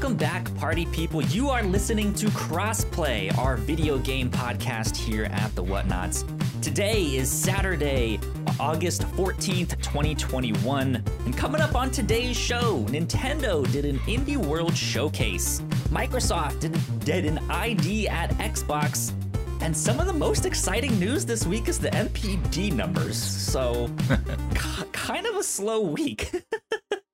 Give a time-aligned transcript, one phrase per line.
[0.00, 1.20] Welcome back, party people.
[1.20, 6.24] You are listening to Crossplay, our video game podcast here at the Whatnots.
[6.62, 8.18] Today is Saturday,
[8.58, 11.04] August 14th, 2021.
[11.26, 15.60] And coming up on today's show, Nintendo did an Indie World showcase.
[15.90, 19.12] Microsoft did, did an ID at Xbox.
[19.60, 23.18] And some of the most exciting news this week is the NPD numbers.
[23.18, 23.90] So,
[24.92, 26.42] kind of a slow week.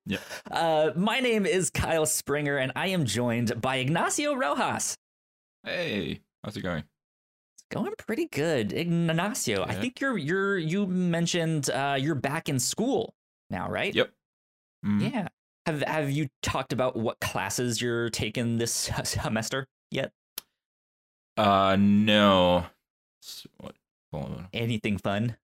[0.07, 0.19] Yeah.
[0.49, 4.95] Uh, my name is Kyle Springer, and I am joined by Ignacio Rojas.
[5.63, 6.83] Hey, how's it going?
[7.55, 9.63] It's going pretty good, Ignacio.
[9.63, 13.13] I think you're you're you mentioned uh, you're back in school
[13.49, 13.93] now, right?
[13.93, 14.11] Yep.
[14.85, 15.11] Mhm.
[15.11, 15.27] Yeah.
[15.65, 20.11] Have Have you talked about what classes you're taking this semester yet?
[21.35, 22.65] Uh, no.
[23.21, 23.75] S- What?
[24.13, 24.47] Hold on.
[24.53, 25.35] Anything fun?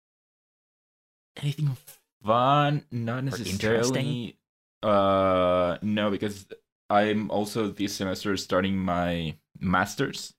[1.41, 1.75] Anything
[2.23, 2.85] fun?
[2.91, 4.37] Not necessarily.
[4.83, 6.45] Uh, no, because
[6.89, 10.33] I'm also this semester starting my masters.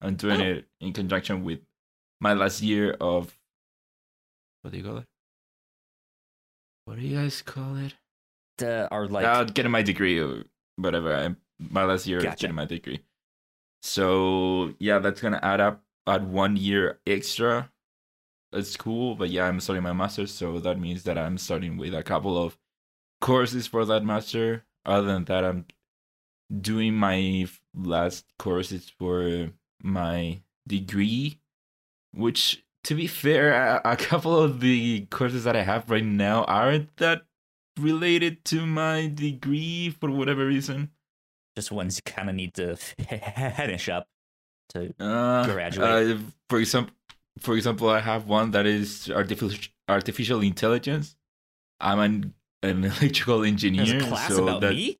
[0.00, 0.44] I'm doing Oh.
[0.44, 1.60] it in conjunction with
[2.20, 3.36] my last year of.
[4.62, 5.06] What do you call it?
[6.84, 7.94] What do you guys call it?
[8.62, 10.44] Uh, are like uh, getting my degree or
[10.76, 11.14] whatever.
[11.14, 12.42] I'm my last year is Gotcha.
[12.42, 13.00] getting my degree.
[13.82, 17.70] So yeah, that's gonna add up add one year extra.
[18.52, 21.94] It's cool, but yeah, I'm starting my master's, so that means that I'm starting with
[21.94, 22.58] a couple of
[23.20, 24.64] courses for that master.
[24.84, 25.66] Other than that, I'm
[26.60, 29.50] doing my last courses for
[29.82, 31.38] my degree,
[32.12, 36.96] which, to be fair, a, couple of the courses that I have right now aren't
[36.96, 37.22] that
[37.78, 40.90] related to my degree for whatever reason.
[41.56, 42.76] just ones you kind of need to
[43.56, 44.06] finish up
[44.70, 45.88] to Uh, Graduate.
[45.88, 46.94] Uh, for example,
[47.38, 51.16] for example, I have one that is artificial artificial intelligence.
[51.80, 54.98] I'm an an electrical engineer, There's a class so about that me.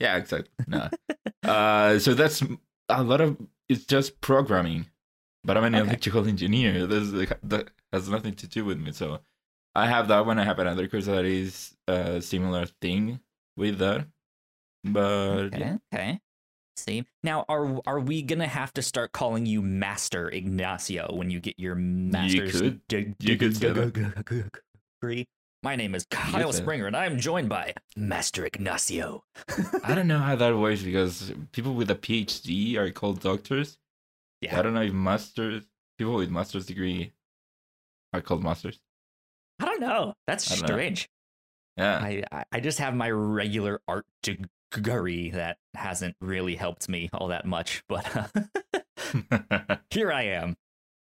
[0.00, 0.50] yeah, exactly.
[0.66, 0.88] No.
[1.42, 2.42] uh, so that's
[2.88, 3.36] a lot of
[3.68, 4.86] it's just programming,
[5.44, 5.84] but I'm an Okay.
[5.88, 6.86] electrical engineer.
[6.86, 8.92] This like, that has nothing to do with me.
[8.92, 9.20] So
[9.74, 10.38] I have that one.
[10.38, 13.20] I have another course that is a similar thing
[13.56, 14.06] with that,
[14.84, 15.02] but
[15.52, 15.58] Okay.
[15.58, 15.76] yeah.
[15.92, 16.20] Okay.
[16.76, 21.40] See now, are are we gonna have to start calling you Master Ignacio when you
[21.40, 22.80] get your master's could.
[23.18, 24.44] You could say that.
[25.00, 25.26] degree?
[25.66, 26.52] My name is Kyle.
[26.52, 29.24] Springer, and I'm joined by Master Ignacio.
[29.82, 33.76] I don't know how that works because people with a PhD are called doctors.
[34.40, 34.60] Yeah.
[34.60, 35.64] I don't know if masters
[35.98, 37.14] people with master's degree
[38.12, 38.78] are called masters.
[39.58, 40.14] I don't know.
[40.28, 40.66] That's don't know.
[40.68, 41.08] strange.
[41.76, 41.98] Yeah.
[42.00, 47.26] I I- I just have my regular art degree that hasn't really helped me all
[47.26, 48.06] that much, but
[49.90, 50.56] here I am.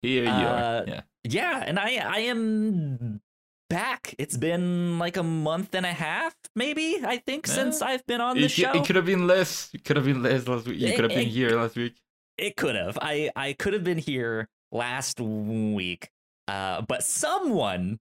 [0.03, 0.91] Here you Uh, are.
[0.91, 1.01] Yeah.
[1.23, 3.21] Yeah, and I I am
[3.71, 4.15] back.
[4.19, 8.21] It's been like a month and a half, maybe I think, Eh, since I've been
[8.21, 8.73] on the show.
[8.73, 9.71] it could have been less.
[9.73, 10.79] It could have been less last week.
[10.81, 11.95] You could have been it- here last week.
[12.37, 12.99] It could have.
[13.01, 16.11] I I could have been here last week,
[16.49, 17.99] uh, but someone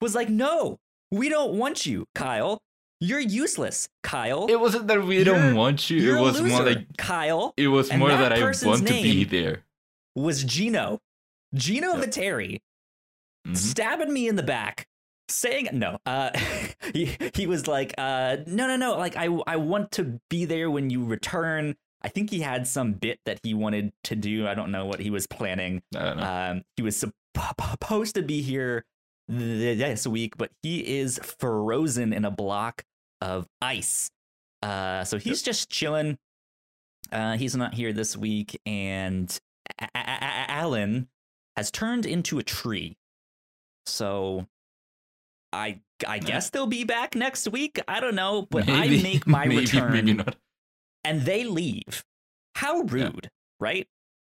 [0.00, 0.78] was like, "No,
[1.10, 2.58] we don't want you, Kyle.
[3.00, 4.46] You're useless, Kyle.
[4.48, 5.98] It wasn't that we You're- don't want you.
[6.00, 8.86] You're It a was more loser, like Kyle." it was more that that, I want
[8.88, 9.64] to be there.
[10.16, 11.00] Was Gino,
[11.54, 12.04] Gino Yep.
[12.10, 12.60] Viteri,
[13.46, 13.56] Mhm.
[13.56, 14.86] stabbing me in the back
[15.30, 16.30] saying no uh
[16.94, 20.70] he he was like uh no no no like i i want to be there
[20.70, 21.76] when you return.
[22.00, 24.46] I think he had some bit that he wanted to do.
[24.46, 25.82] I don't know what he was planning.
[25.96, 26.22] I don't know.
[26.52, 27.12] um he was sup-
[27.60, 28.84] supposed to be here
[29.28, 32.84] th- this week but he is frozen in a block
[33.20, 34.10] of ice.
[34.62, 36.18] Uh so he's just chilling.
[37.10, 39.36] Uh he's not here this week and
[39.80, 41.08] A- A- A- alan
[41.56, 42.96] has turned into a tree.
[43.86, 44.46] So
[45.52, 47.80] I I guess they'll be back next week.
[47.88, 50.36] I don't know, but I make my maybe, return Maybe not.
[51.04, 52.04] and they leave.
[52.56, 53.86] How rude, right?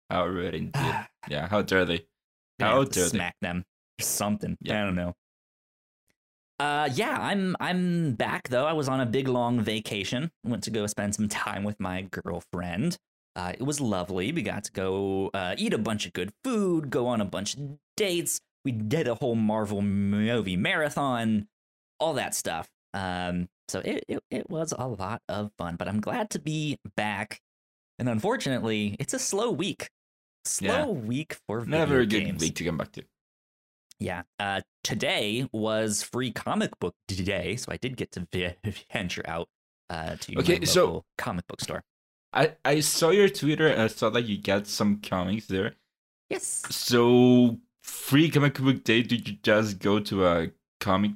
[0.10, 0.72] How rude indeed.
[0.76, 1.48] Ah, Yeah.
[1.48, 2.06] How dare they?
[2.60, 3.10] How dare they?
[3.10, 3.64] smack them
[4.00, 4.58] or something.
[4.62, 4.82] Yeah.
[4.82, 5.14] I don't know.
[6.60, 8.66] Uh yeah, I'm I'm back though.
[8.66, 10.32] I was on a big long vacation.
[10.44, 12.98] Went to go spend some time with my girlfriend.
[13.36, 14.32] Uh, it was lovely.
[14.32, 17.54] We got to go uh, eat a bunch of good food, go on a bunch
[17.56, 18.42] of dates.
[18.66, 21.48] We did a whole Marvel movie marathon,
[22.00, 22.68] all that stuff.
[22.94, 25.76] Um, so it, it it was a lot of fun.
[25.76, 27.40] But I'm glad to be back.
[28.00, 29.90] And unfortunately, it's a slow week.
[30.46, 30.86] Slow Yeah.
[30.86, 32.42] week for video Never a good games.
[32.42, 33.04] week to come back to.
[34.00, 34.24] Yeah.
[34.40, 38.28] Uh, today was free comic book day, so I did get to
[38.94, 39.50] venture out
[39.90, 41.84] uh, to Okay, so- comic book store.
[42.34, 45.76] I, I saw your Twitter and I saw that you got some comics there.
[46.30, 46.64] Yes.
[46.70, 47.58] So
[47.88, 51.12] free comic book day, did you just go to a comic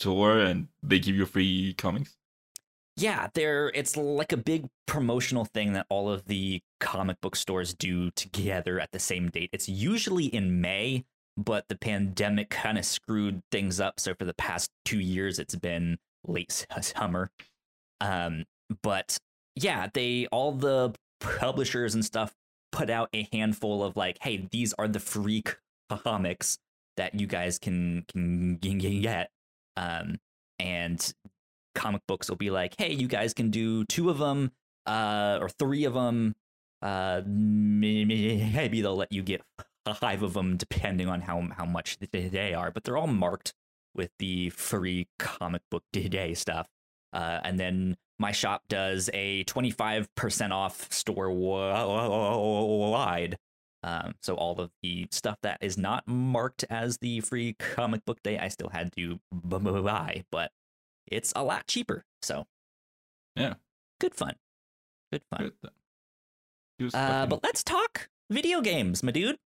[0.00, 2.16] store and they give you free comics?
[2.96, 7.74] yeah, there it's like a big promotional thing that all of the comic book stores
[7.74, 9.50] do together at the same date.
[9.52, 11.04] It's usually in May,
[11.36, 13.98] but the pandemic kind of screwed things up.
[13.98, 17.30] So for the past two years, it's been late summer.
[18.00, 18.44] Um,
[18.82, 19.16] but
[19.56, 22.34] yeah, they all the publishers and stuff
[22.72, 25.42] put out a handful of like, hey, these are the free
[25.98, 26.58] comics
[26.96, 29.30] that you guys can can, get.
[29.76, 30.18] Um,
[30.58, 31.12] and
[31.74, 34.52] comic books will be like, hey, you guys can do two of them,
[34.86, 36.34] uh, or three of them.
[36.80, 39.42] Uh, maybe they'll let you get
[39.94, 42.70] five of them, depending on how how much they are.
[42.70, 43.54] But they're all marked
[43.94, 46.66] with the free comic book day stuff.
[47.12, 53.36] Uh, and then my shop does a 25% off store wide.
[53.84, 58.22] Um, so all of the stuff that is not marked as the free comic book
[58.22, 60.52] day, I still had to buy, but
[61.06, 62.04] it's a lot cheaper.
[62.22, 62.46] So
[63.34, 63.54] yeah,
[64.00, 64.34] good fun,
[65.10, 65.52] good fun.
[66.78, 66.94] Good.
[66.94, 69.36] Uh, but let's talk video games, my dude.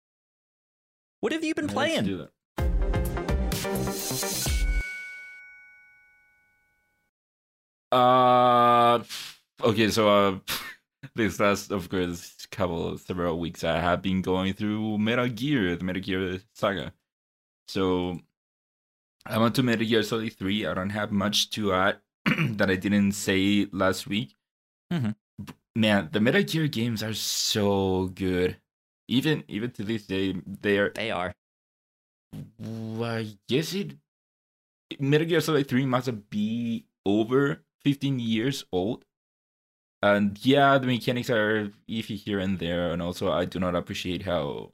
[1.20, 2.28] What have you been playing?
[7.92, 9.02] Uh,
[9.62, 10.38] okay, so uh,
[11.14, 15.76] this last, of course, couple of several weeks, I have been going through Metal Gear,
[15.76, 16.92] the Metal Gear saga.
[17.68, 18.20] So
[19.26, 20.66] I'm on to Metal Gear Solid 3.
[20.66, 24.34] I don't have much to add that I didn't say last week.
[24.92, 25.10] Mm-hmm.
[25.74, 28.56] Man, the Metal Gear games are so good.
[29.08, 30.90] Even even to this day, they are.
[30.94, 31.34] They are.
[33.02, 33.94] I guess it.
[34.98, 39.04] Metal Gear Solid 3 must be over 15 years old.
[40.02, 44.22] And yeah, the mechanics are iffy here and there, and also I do not appreciate
[44.22, 44.72] how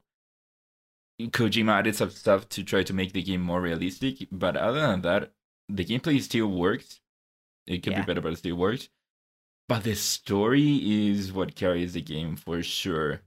[1.21, 4.29] Kojima added some stuff to try to make the game more realistic.
[4.31, 5.33] But other than that,
[5.69, 7.01] the gameplay still works.
[7.67, 8.01] It could yeah.
[8.01, 8.89] be better, but it still works.
[9.69, 13.23] But the story is what carries the game for sure.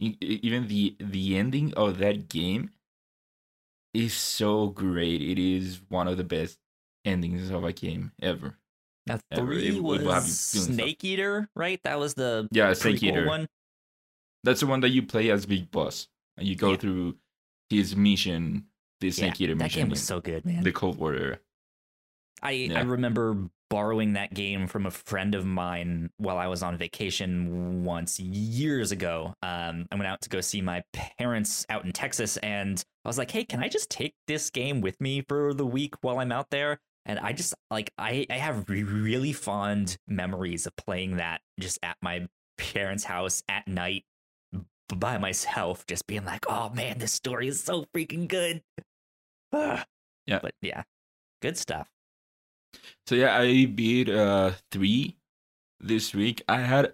[0.00, 2.70] Even the the ending of that game
[3.94, 5.22] is so great.
[5.22, 6.58] It is one of the best
[7.04, 8.58] endings of a game ever.
[9.06, 11.80] Now three was Snake Eater, right?
[11.84, 13.46] That was the yeah Snake Eater one.
[14.42, 16.76] That's the one that you play as Big Boss, and you go yeah.
[16.76, 17.16] through
[17.70, 18.66] his mission,
[19.00, 19.80] the Snake yeah, Eater mission.
[19.80, 20.62] That game was so good, man.
[20.62, 21.38] The Cold War
[22.42, 22.80] I yeah.
[22.80, 27.84] I remember borrowing that game from a friend of mine while I was on vacation
[27.84, 29.34] once years ago.
[29.42, 33.18] Um, I went out to go see my parents out in Texas, and I was
[33.18, 36.32] like, "Hey, can I just take this game with me for the week while I'm
[36.32, 41.40] out there?" And I just like I I have really fond memories of playing that
[41.58, 42.26] just at my
[42.58, 44.04] parents' house at night
[44.88, 48.62] by myself, just being like, "Oh man, this story is so freaking good."
[49.52, 49.84] yeah,
[50.26, 50.82] but yeah,
[51.40, 51.88] good stuff.
[53.06, 55.16] So yeah, I beat uh three
[55.80, 56.42] this week.
[56.48, 56.92] I had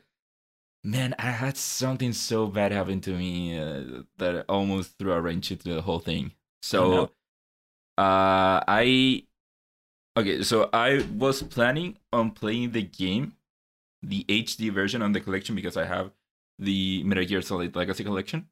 [0.84, 5.50] man, I had something so bad happen to me uh, that almost threw a wrench
[5.50, 6.32] into the whole thing.
[6.60, 7.02] So, oh, no.
[8.04, 9.24] uh, I
[10.16, 13.34] Okay, so I was planning on playing the game,
[14.02, 16.10] the HD version on the collection because I have
[16.58, 18.48] the Metal Gear Solid Legacy collection.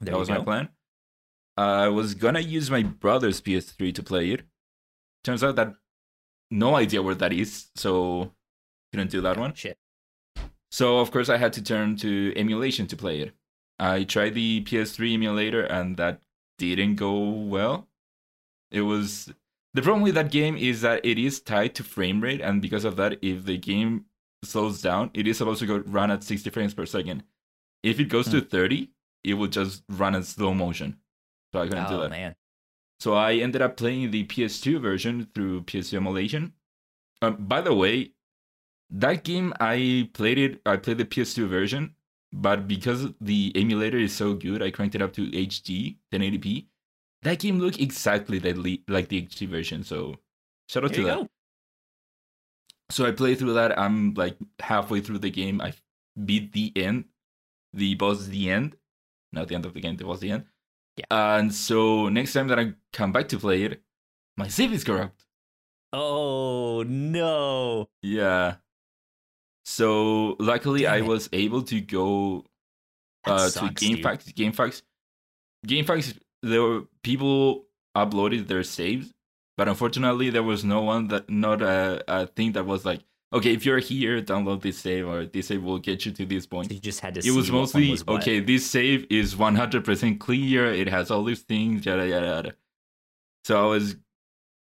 [0.00, 0.34] There that was go.
[0.34, 0.68] my plan.
[1.56, 4.42] I was gonna use my brother's PS3 to play it.
[5.22, 5.74] Turns out that
[6.50, 8.32] no idea where that is, so
[8.92, 9.54] couldn't do that one.
[9.54, 9.78] Shit.
[10.72, 13.34] So of course I had to turn to emulation to play it.
[13.78, 16.22] I tried the PS3 emulator and that
[16.58, 17.88] didn't go well.
[18.72, 19.32] It was
[19.74, 22.84] the problem with that game is that it is tied to frame rate, and because
[22.84, 24.04] of that, if the game
[24.44, 27.24] slows down, it is supposed to go run at 60 frames per second.
[27.82, 28.46] If it goes to hmm.
[28.46, 28.90] 30,
[29.24, 30.96] it will just run in slow motion.
[31.52, 32.10] So I couldn't oh, do that.
[32.10, 32.36] man.
[33.00, 36.52] So I ended up playing the PS2 version through PS2 emulation.
[37.20, 38.12] Um, by the way,
[38.90, 40.60] that game I played it.
[40.64, 41.96] I played the PS2 version,
[42.32, 46.66] but because the emulator is so good, I cranked it up to HD 1080p
[47.24, 49.82] that game looked exactly like the HD version.
[49.82, 50.16] So
[50.68, 51.18] shout out there to that.
[51.18, 51.28] Go.
[52.90, 53.78] So I played through that.
[53.78, 55.60] I'm like halfway through the game.
[55.60, 55.72] I
[56.22, 57.04] beat the end.
[57.72, 58.76] The boss is the end.
[59.32, 59.96] Not the end of the game.
[59.96, 60.44] The boss the end.
[60.96, 61.06] Yeah.
[61.10, 63.82] And so next time that I come back to play it,
[64.36, 65.24] my save is corrupt.
[65.92, 67.88] Oh no.
[68.02, 68.56] Yeah.
[69.64, 71.06] So luckily Damn I it.
[71.06, 72.44] was able to go
[73.24, 74.34] uh, to GameFAQs.
[74.34, 74.82] GameFAQs.
[75.66, 79.12] GameFAQs there were people uploaded their saves,
[79.56, 83.00] but unfortunately there was no one that not a, a thing that was like,
[83.32, 86.46] okay, if you're here, download this save or this save will get you to this
[86.46, 86.70] point.
[86.70, 87.26] You just had to.
[87.26, 88.40] It was mostly was okay.
[88.40, 90.72] This save is 100% clear.
[90.72, 92.54] It has all these things, yada yada yada.
[93.44, 93.96] So I was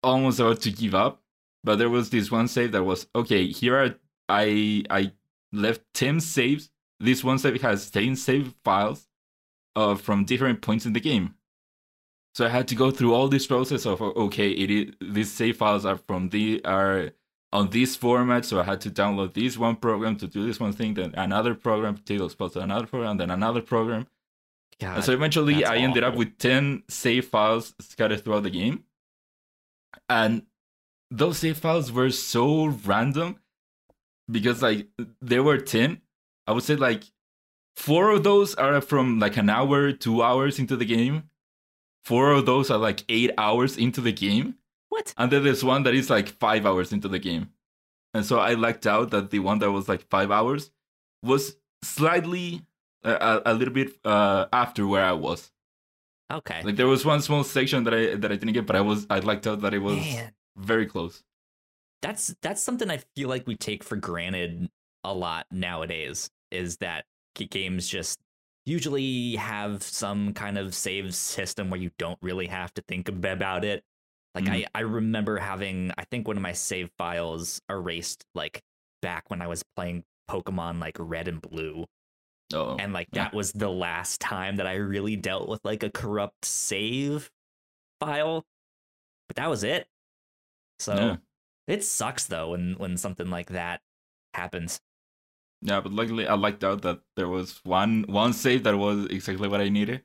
[0.04, 1.22] almost about to give up,
[1.64, 3.48] but there was this one save that was okay.
[3.48, 3.96] Here are
[4.28, 5.12] I I
[5.52, 6.70] left ten saves.
[7.00, 9.08] This one save has ten save files,
[9.76, 11.36] uh, from different points in the game.
[12.34, 15.58] So I had to go through all this process of okay, it is, these save
[15.58, 17.12] files are from the are
[17.52, 20.72] on this format, so I had to download this one program to do this one
[20.74, 24.08] thing, then another program to take those files to another program, then another program.
[24.80, 28.86] God, so eventually I ended up with 10 save files scattered throughout the game.
[30.08, 30.44] And
[31.12, 33.40] those save files were so random
[34.30, 34.88] because like
[35.22, 36.02] there were 10.
[36.48, 37.04] I would say like
[37.76, 41.29] four of those are from like an hour, two hours into the game.
[42.04, 44.56] Four of those are like eight hours into the game.
[44.90, 45.14] what?
[45.18, 47.52] And then there's one that is like five hours into the game.
[48.14, 50.72] And so I lucked out that the one that was like five hours
[51.22, 52.62] was slightly
[53.04, 55.52] uh, a, a little bit uh, after where I was.
[56.32, 56.62] Okay.
[56.64, 59.06] Like there was one small section that I that I didn't get, but I was
[59.10, 61.24] I lucked out that it was Man, very close.
[62.02, 64.70] that's that's something I feel like we take for granted
[65.04, 66.30] a lot nowadays.
[66.52, 67.06] Is that
[67.50, 68.20] games just
[68.70, 73.66] usually have some kind of save system where you don't really have to think about
[73.66, 73.84] it.
[74.36, 74.66] Like Mhm.
[74.76, 78.62] I I remember having I think one of my save files erased like
[79.02, 81.86] back when I was playing Pokemon like Red and Blue.
[82.54, 83.26] Oh, and like yeah.
[83.26, 87.32] that was the last time that I really dealt with like a corrupt save
[88.00, 88.46] file.
[89.28, 89.88] But that was it.
[90.80, 91.18] So Yeah.
[91.68, 93.82] it sucks though when when something like that
[94.34, 94.80] happens.
[95.62, 99.48] Yeah, but luckily I lucked out that there was one one save that was exactly
[99.48, 100.04] what I needed,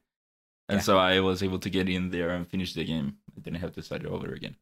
[0.68, 0.82] and Yeah.
[0.82, 3.18] so I was able to get in there and finish the game.
[3.36, 4.56] I didn't have to start it over again.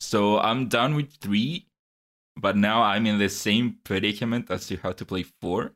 [0.00, 1.68] So I'm done with three,
[2.36, 5.74] but now I'm in the same predicament as to how to play four.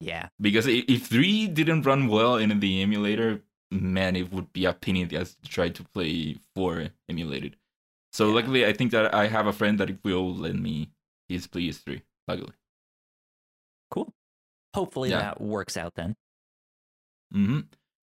[0.00, 0.28] Yeah.
[0.40, 4.96] Because if three didn't run well in the emulator, man, it would be a pain
[4.96, 7.56] in the ass to try to play four emulated.
[8.12, 8.34] So Yeah.
[8.34, 10.90] luckily, I think that I have a friend that will lend me
[11.28, 12.02] his PS3.
[12.28, 12.52] Luckily.
[13.94, 14.12] Cool.
[14.74, 15.20] Hopefully Yeah.
[15.20, 16.16] that works out then.
[17.32, 17.60] hmm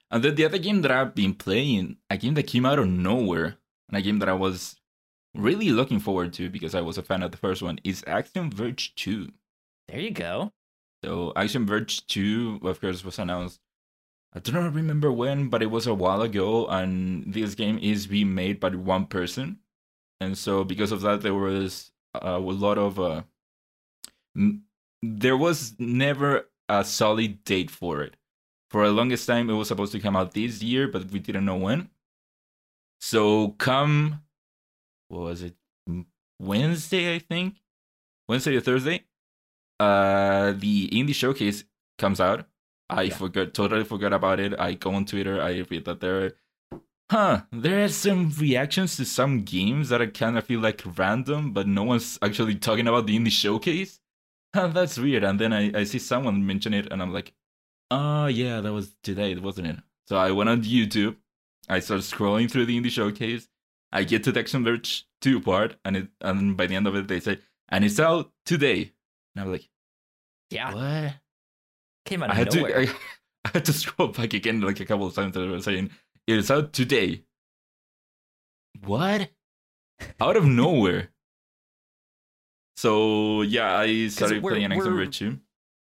[0.09, 2.87] And then the other game that I've been playing, a game that came out of
[2.87, 3.57] nowhere,
[3.89, 4.79] and a game that I was
[5.35, 8.51] really looking forward to because I was a fan of the first one, is Axiom
[8.51, 9.29] Verge 2.
[9.89, 10.53] There you go.
[11.03, 13.59] So Axiom Verge 2, of course, was announced.
[14.33, 18.33] I don't remember when, but it was a while ago, and this game is being
[18.33, 19.59] made by one person.
[20.21, 23.23] And so because of that, there was a lot of uh,
[25.01, 28.15] there was never a solid date for it.
[28.69, 31.45] For the longest time, it was supposed to come out this year, but we didn't
[31.45, 31.89] know when.
[32.99, 34.21] So come,
[35.09, 35.55] what was it?
[36.39, 37.57] Wednesday, I think.
[38.29, 39.05] Wednesday or Thursday
[39.79, 41.65] uh the indie showcase
[41.99, 42.47] comes out
[42.89, 43.15] i Yeah.
[43.15, 46.33] forgot totally forgot about it i go on twitter i read that there
[47.11, 51.53] huh there are some reactions to some games that i kind of feel like random
[51.53, 54.00] but no one's actually talking about the indie showcase
[54.73, 57.33] that's weird and then I, I see someone mention it and i'm like
[57.89, 59.77] oh yeah that was today wasn't it
[60.07, 61.15] so i went on youtube
[61.69, 63.47] i started scrolling through the indie showcase
[63.91, 66.95] i get to the Axiom Verge 2 part and it and by the end of
[66.95, 67.39] it they say
[67.69, 68.91] and it's out today
[69.35, 69.69] and i'm like
[70.49, 70.73] Yeah.
[70.73, 71.13] what?
[72.05, 72.85] Came out I had nowhere.
[72.85, 72.95] to I,
[73.45, 75.91] I had to scroll back again like a couple of times that I was saying
[76.27, 77.23] it's out today.
[78.83, 79.29] What?
[80.19, 81.09] Out of nowhere.
[82.75, 85.39] So yeah, I started playing we're- 2.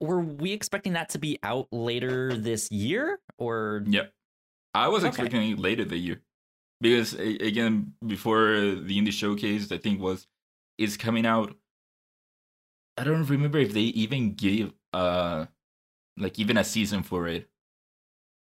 [0.01, 4.07] Were we expecting that to be out later this year or Yeah.
[4.75, 5.09] I was Okay.
[5.09, 6.23] expecting it later the year.
[6.81, 10.27] Because again, before the indie showcase, I think was
[10.79, 11.57] is coming out.
[12.97, 15.47] I don't remember if they even gave uh
[16.17, 17.49] like even a season for it.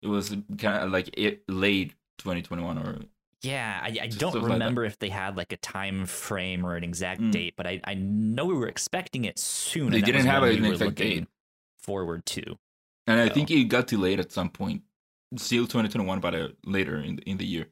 [0.01, 2.99] It was kind of like it late 2021 or
[3.41, 6.75] Yeah, I, I don't stuff like remember if they had like a time frame or
[6.75, 7.31] an exact Mm.
[7.31, 9.91] date, but I, I know we were expecting it soon.
[9.91, 11.27] They didn't have an we exact date.
[11.81, 12.57] Forward to.
[13.07, 14.83] and I think it got delayed at some point.
[15.37, 17.67] Still 2021 but uh, later in the, in the year.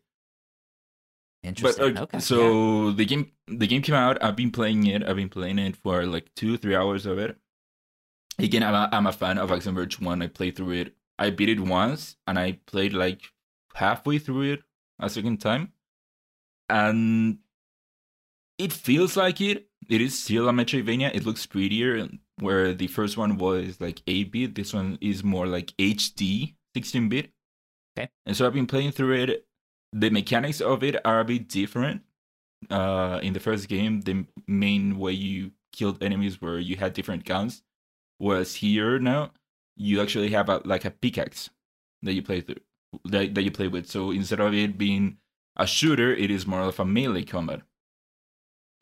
[1.44, 1.98] But Interesting.
[1.98, 2.20] uh, okay.
[2.20, 4.22] so the game the game came out.
[4.24, 5.04] I've been playing it.
[5.04, 7.38] I've been playing it for like two three hours of it.
[8.40, 10.22] Again, I'm a, I'm a fan of Axiom Verge One.
[10.22, 10.96] I played through it.
[11.20, 13.22] I beat it once, and I played like
[13.76, 14.64] halfway through it
[15.00, 15.74] a second time,
[16.70, 17.40] and
[18.58, 19.68] it feels like it.
[19.90, 21.16] It is still a Metroidvania.
[21.16, 22.08] It looks prettier.
[22.40, 27.10] Where the first one was like 8 bit, this one is more like HD 16
[27.10, 27.32] bit.
[27.98, 28.10] Okay.
[28.26, 29.48] And so I've been playing through it.
[29.94, 32.02] The mechanics of it are a bit different.
[32.70, 37.24] Uh, in the first game, the main way you killed enemies were you had different
[37.24, 37.62] guns,
[38.18, 39.32] whereas here now
[39.76, 41.52] you actually have a like a pickaxe
[42.02, 42.67] that you play through
[43.06, 43.88] that, that you play with.
[43.88, 45.18] So instead of it being
[45.56, 47.62] a shooter, it is more of a melee combat.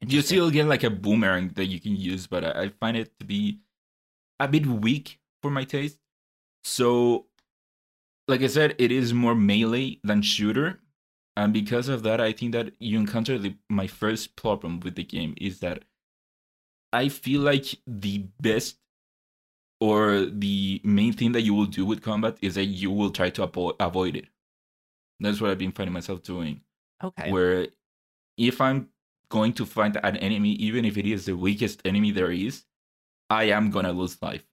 [0.02, 3.18] You still get like a boomerang that you can use, but I, I find it
[3.20, 3.60] to be
[4.40, 5.98] a bit weak for my taste.
[6.64, 7.28] So,
[8.28, 10.80] like I said, it is more melee than shooter,
[11.38, 15.04] and because of that, I think that you encounter the, my first problem with the
[15.04, 15.84] game is that
[16.94, 18.78] I feel like the best
[19.80, 23.30] or the main thing that you will do with combat is that you will try
[23.32, 24.26] to avo- avoid it.
[25.20, 26.62] That's what I've been finding myself doing
[27.04, 27.32] okay.
[27.32, 27.68] where
[28.38, 28.90] if I'm
[29.30, 32.64] going to find an enemy, even if it is the weakest enemy there is,
[33.30, 34.44] I am gonna lose life.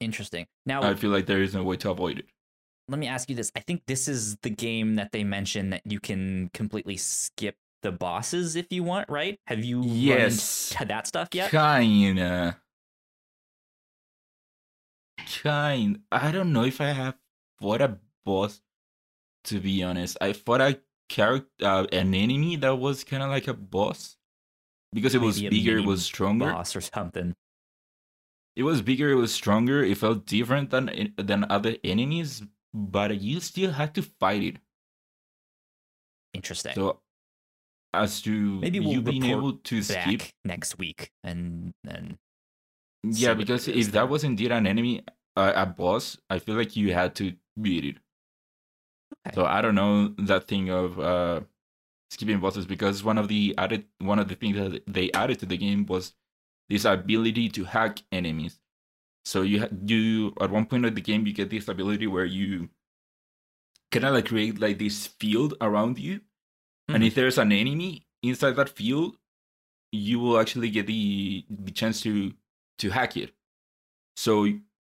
[0.00, 0.46] Interesting.
[0.66, 2.26] Now, I feel like there is no way to avoid it.
[2.88, 3.50] let me ask you this.
[3.56, 7.92] I think this is the game that they mentioned that you can completely skip the
[7.92, 9.38] bosses if you want, right?
[9.46, 10.74] Have you Yes.
[10.80, 11.50] that stuff yet?
[11.50, 12.58] Kinda.
[15.42, 16.00] Kind.
[16.10, 17.16] I don't know if I have
[17.60, 18.60] fought a boss.
[19.44, 23.48] To be honest, I fought a character, uh, an enemy that was kind of like
[23.48, 24.16] a boss
[24.92, 26.52] because it was Maybe a bigger, it was stronger.
[26.52, 27.34] Boss or something.
[28.56, 32.42] It was bigger, it was stronger, it felt different than than other enemies,
[32.74, 34.56] but you still had to fight it.
[36.34, 36.74] Interesting.
[36.74, 37.00] So
[37.94, 43.68] as to Maybe we'll you being able to skip, next week and see yeah, because
[43.68, 45.02] if that was indeed an enemy,
[45.38, 47.96] uh, a boss, I feel like you had to beat it.
[49.26, 49.34] Okay.
[49.34, 51.40] So I don't know that thing of uh
[52.10, 55.46] skipping bosses because one of the added one of the things that they added to
[55.46, 56.14] the game was
[56.68, 58.60] this ability to hack enemies.
[59.24, 62.26] So you ha- you at one point of the game you get this ability where
[62.26, 62.70] you
[63.90, 66.20] kind of like create like this field around you,
[66.92, 67.06] and Mhm.
[67.06, 69.18] if there's an enemy inside that field,
[69.92, 72.34] you will actually get the the chance to
[72.78, 73.34] to hack it.
[74.16, 74.46] So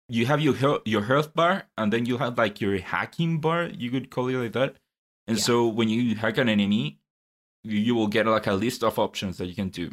[0.10, 3.66] you have your health, your health bar, and then you have like your hacking bar.
[3.68, 4.76] You could call it like that.
[5.28, 5.44] And Yeah.
[5.44, 7.00] so when you hack an enemy,
[7.64, 9.92] you will get like a list of options that you can do.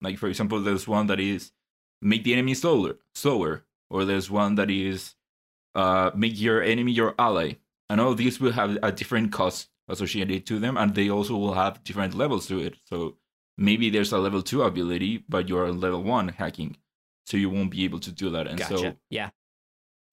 [0.00, 1.52] Like for example, there's one that is
[2.00, 5.14] make the enemy slower, slower, or there's one that is
[5.74, 7.54] uh, make your enemy your ally.
[7.88, 11.54] And all these will have a different cost associated to them, and they also will
[11.54, 12.76] have different levels to it.
[12.86, 13.16] So
[13.58, 16.78] maybe there's a level two ability, but you're level one hacking,
[17.26, 18.46] so you won't be able to do that.
[18.46, 18.78] And gotcha.
[18.78, 19.30] so yeah.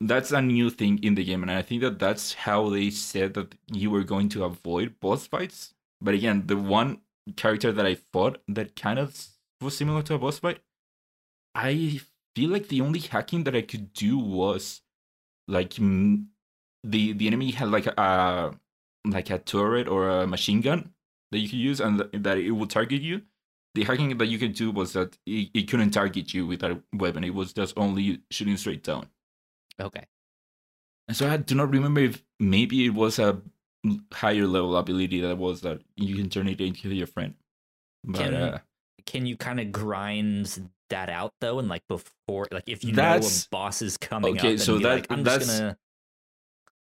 [0.01, 3.33] That's a new thing in the game, and I think that that's how they said
[3.33, 5.73] that you were going to avoid boss fights.
[6.01, 7.01] But again, the one
[7.35, 9.27] character that I fought that kind of
[9.61, 10.61] was similar to a boss fight,
[11.53, 11.99] I
[12.35, 14.81] feel like the only hacking that I could do was
[15.47, 18.53] like the the enemy had like a
[19.05, 20.93] like a turret or a machine gun
[21.31, 23.23] that you could use, and th- that it would target you.
[23.75, 26.81] The hacking that you could do was that it, it couldn't target you with that
[26.93, 29.09] weapon; it was just only shooting straight down.
[29.79, 30.03] Okay.
[31.07, 33.41] And so I do not remember if maybe it was a
[34.13, 37.33] higher level ability that was that you can turn it into your friend.
[38.03, 38.59] But Can- uh,
[39.05, 43.15] Can you kind of grind that out though, and like before, like if you know
[43.17, 45.77] a boss is coming Okay, up, and so that- like, I'm that's- just gonna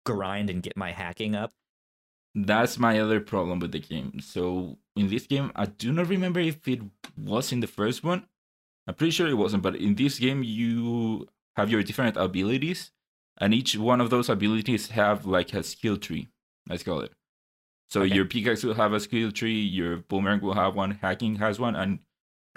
[0.05, 1.53] grind and get my hacking up.
[2.35, 4.20] that's my other problem with the game.
[4.20, 6.81] So in this game, I do not remember if it
[7.16, 8.27] was in the first one.
[8.87, 12.92] I'm pretty sure it wasn't, but in this game, you have your different abilities,
[13.38, 16.29] and each one of those abilities have like a skill tree.
[16.69, 17.12] Let's call it.
[17.88, 18.14] So Okay.
[18.14, 21.77] your pickaxe will have a skill tree, your boomerang will have one, hacking has one,
[21.77, 22.01] and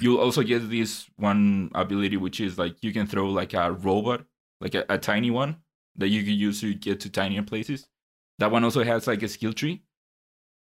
[0.02, 4.26] you'll also get this one ability which is like you can throw like a robot,
[4.62, 5.58] like a, a tiny one
[5.96, 7.88] that you can use to get to tinier places.
[8.40, 9.84] That one also has like a skill tree.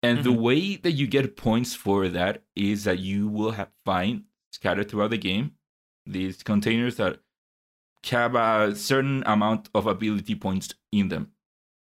[0.03, 0.41] And the Mhm.
[0.41, 5.11] way that you get points for that is that you will have find scattered throughout
[5.11, 5.53] the game
[6.07, 7.21] these containers that
[8.11, 11.33] have a certain amount of ability points in them.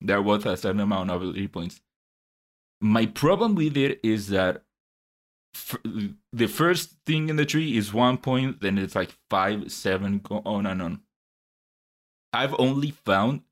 [0.01, 1.81] They're worth a certain amount of ability points.
[2.81, 4.65] My problem with it is that
[5.55, 5.77] f-
[6.33, 10.43] the first thing in the tree is one point, then it's like five, seven, go
[10.45, 11.01] on and on.
[12.33, 13.43] I've only found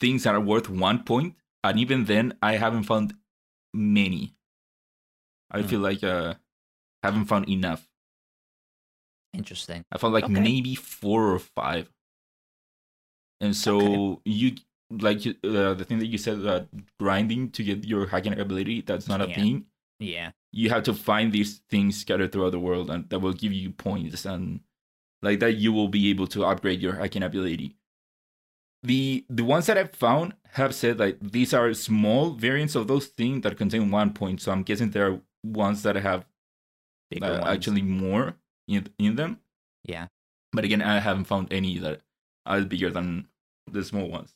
[0.00, 3.14] things that are worth one point, and even then, I haven't found
[3.72, 4.34] many.
[5.50, 5.68] I Hmm.
[5.68, 6.34] feel like uh,
[7.04, 7.88] haven't found enough.
[9.32, 9.84] Interesting.
[9.92, 10.32] I found like Okay.
[10.40, 11.92] maybe four or five.
[13.40, 14.20] And so Okay.
[14.24, 14.56] you
[14.90, 16.68] like uh, the thing that you said that
[16.98, 19.66] grinding to get your hacking ability that's not a thing.
[19.98, 20.30] Yeah.
[20.52, 23.70] You have to find these things scattered throughout the world, and that will give you
[23.72, 24.60] points, and
[25.22, 27.76] like that you will be able to upgrade your hacking ability.
[28.82, 33.06] The the ones that I've found have said like these are small variants of those
[33.06, 34.40] things that contain one point.
[34.40, 36.26] So I'm guessing there are ones that have
[37.20, 37.44] uh, ones.
[37.46, 38.34] actually more
[38.68, 39.40] in in them.
[39.84, 40.06] Yeah.
[40.52, 42.00] But again, I haven't found any that
[42.46, 43.28] are bigger than
[43.70, 44.34] the small ones.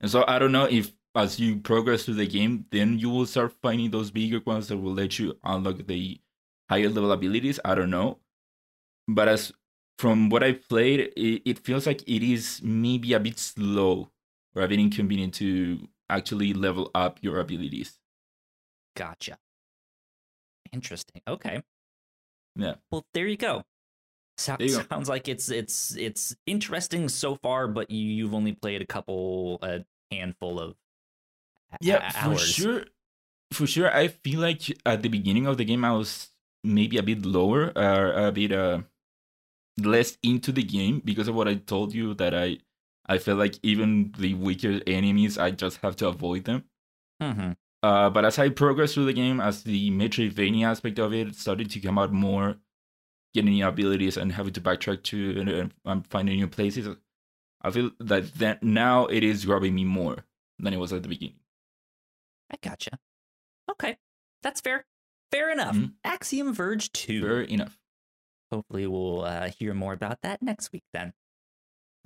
[0.00, 3.26] And so I don't know if as you progress through the game, then you will
[3.26, 6.20] start finding those bigger ones that will let you unlock the
[6.68, 7.58] higher level abilities.
[7.64, 8.18] I don't know,
[9.08, 9.52] but as
[9.98, 14.10] from what I've played, it, it feels like it is maybe a bit slow
[14.54, 17.98] or a bit inconvenient to actually level up your abilities.
[18.94, 19.38] Gotcha.
[20.72, 21.22] Interesting.
[21.26, 21.62] Okay.
[22.56, 22.74] Yeah.
[22.90, 23.64] Well, there you go.
[24.38, 24.84] So- There you go.
[24.90, 29.58] sounds like it's it's it's interesting so far, but you, you've only played a couple,
[29.62, 30.76] a handful of
[31.80, 32.84] Yeah, a- for sure.
[33.52, 36.30] For sure, I feel like at the beginning of the game, I was
[36.64, 38.80] maybe a bit lower, or a bit uh,
[39.78, 42.58] less into the game because of what I told you that I,
[43.06, 46.64] I feel like even the weaker enemies, I just have to avoid them.
[47.20, 51.36] hmm Uh, but as I progressed through the game, as the Metroidvania aspect of it
[51.36, 52.56] started to come out more,
[53.36, 56.88] getting new abilities and having to backtrack to and, finding new places,
[57.62, 60.24] I feel that that now it is grabbing me more
[60.58, 61.38] than it was at the beginning.
[62.50, 62.98] I gotcha.
[63.70, 63.98] Okay,
[64.42, 64.86] that's fair.
[65.30, 65.76] Fair enough.
[65.76, 65.94] Mhm.
[66.04, 67.20] Axiom Verge two.
[67.22, 67.78] Fair enough.
[68.52, 70.84] Hopefully, we'll uh, hear more about that next week.
[70.92, 71.12] Then.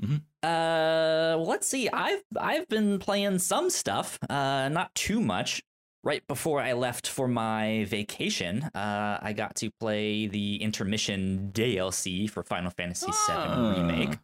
[0.03, 0.23] Mhm.
[0.43, 1.89] Uh, well, let's see.
[1.91, 4.19] I've I've been playing some stuff.
[4.29, 5.63] Uh, not too much.
[6.03, 12.29] Right before I left for my vacation, uh, I got to play the intermission DLC
[12.29, 14.15] for Final Fantasy VII Remake.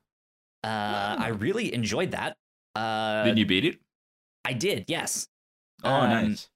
[0.64, 1.36] Uh, I Ah.
[1.38, 2.36] really enjoyed that.
[2.74, 3.78] Uh, Did you beat it?
[4.44, 4.86] I did.
[4.88, 5.28] Yes.
[5.84, 6.48] Oh, um, nice.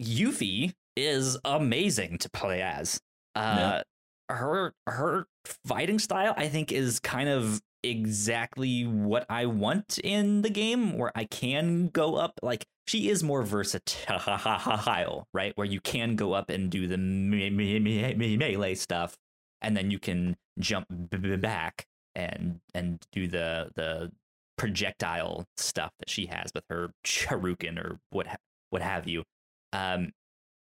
[0.00, 3.00] Yuffie is amazing to play as.
[3.34, 3.82] Uh,
[4.30, 5.26] her her
[5.66, 11.10] fighting style, I think, is kind of exactly what I want in the game, where
[11.16, 12.38] I can go up.
[12.42, 15.52] Like she is more versatile, right?
[15.56, 19.16] Where you can go up and do the me- me- me- me- melee stuff,
[19.62, 24.12] and then you can jump back and and do the the
[24.56, 28.36] projectile stuff that she has with her shuriken or what ha-
[28.70, 29.24] what have you.
[29.72, 30.12] Um,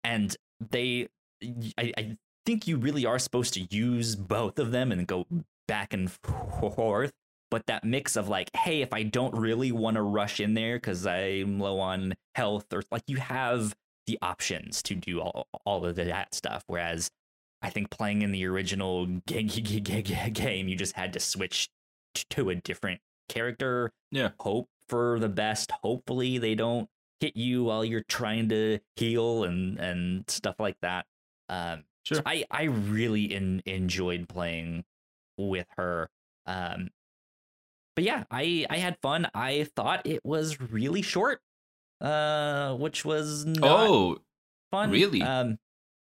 [0.05, 0.35] and
[0.71, 1.09] they,
[1.79, 5.27] I, I think you really are supposed to use both of them and go
[5.69, 7.13] back and forth.
[7.53, 10.77] But that mix of like, hey, if I don't really want to rush in there
[10.79, 13.75] because I'm low on health, or like you have
[14.07, 16.65] the options to do all, all of that stuff.
[16.67, 17.11] Whereas
[17.61, 21.21] I think playing in the original ga- ga- ga- ga- game, you just had to
[21.21, 21.69] switch
[22.31, 23.93] to a different character.
[24.11, 24.31] Yeah.
[24.41, 25.71] Hope for the best.
[25.83, 26.89] Hopefully they don't
[27.21, 31.05] hit you while you're trying to heal and and stuff like that.
[31.51, 32.17] Um, Sure.
[32.17, 34.85] so I I really in, enjoyed playing
[35.39, 36.09] with her.
[36.47, 36.89] Um,
[37.95, 39.29] but yeah, I I had fun.
[39.35, 41.41] I thought it was really short,
[42.01, 44.19] uh, which was not oh,
[44.71, 44.91] fun.
[44.91, 45.23] really?
[45.23, 45.59] Um,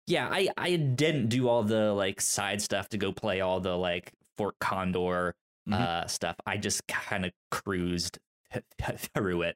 [0.07, 3.75] yeah, I I didn't do all the like side stuff to go play all the
[3.77, 5.35] like Fort Condor
[5.67, 5.73] Mhm.
[5.73, 6.35] uh stuff.
[6.45, 8.17] I just kind of cruised
[9.13, 9.55] through it,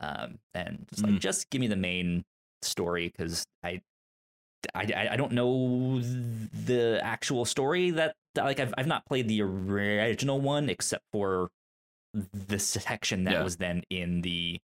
[0.00, 1.20] um, and just like Mm.
[1.20, 2.24] just give me the main
[2.62, 3.80] story because I.
[4.74, 9.28] I, I I don't know the actual story that that, like I've I've not played
[9.28, 11.48] the original one except for
[12.14, 13.42] the section that Yeah.
[13.42, 14.58] was then in the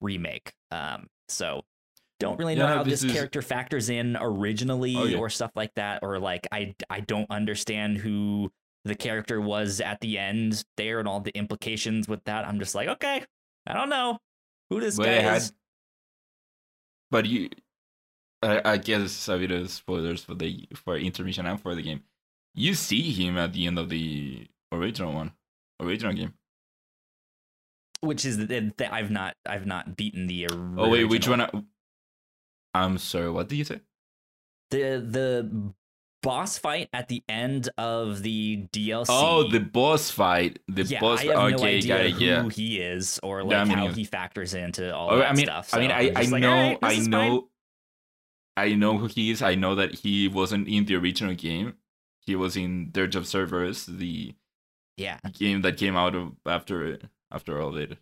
[0.00, 0.52] remake.
[0.70, 1.64] Um, so
[2.20, 5.18] don't really know no, how this this is- character factors in originally Oh, yeah.
[5.18, 8.52] or stuff like that, or like I I don't understand who
[8.84, 12.46] the character was at the end there and all the implications with that.
[12.46, 13.24] I'm just like, okay,
[13.66, 14.18] I don't know
[14.70, 15.52] who this But guy had- is.
[17.10, 17.48] but you,
[18.42, 22.02] I, I guess a bit of spoilers for the for intermission and for the game.
[22.54, 25.32] You see him at the end of the original one,
[25.80, 26.34] original game.
[28.04, 30.84] Which is that I've not I've not beaten the original.
[30.84, 31.40] Oh wait, which one?
[31.40, 31.50] I-
[32.74, 33.30] I'm sorry.
[33.30, 33.80] What did you say?
[34.70, 35.72] The the
[36.22, 39.06] boss fight at the end of the DLC.
[39.08, 40.58] Oh, the boss fight.
[40.68, 41.20] The yeah, boss.
[41.20, 42.12] I have no okay, idea got it.
[42.12, 42.48] who Yeah.
[42.48, 45.46] he is or Yeah, like me how he factors into all Oh, that I mean,
[45.46, 45.72] stuff.
[45.74, 47.48] I mean, I, I like, know, "Alright, this I is fine." know,
[48.56, 49.42] I know who he is.
[49.42, 51.74] I know that he wasn't in the original game.
[52.20, 54.34] He was in Dirge of Cerberus, the
[54.96, 56.98] Yeah, game that came out of after
[57.34, 57.98] after all of it.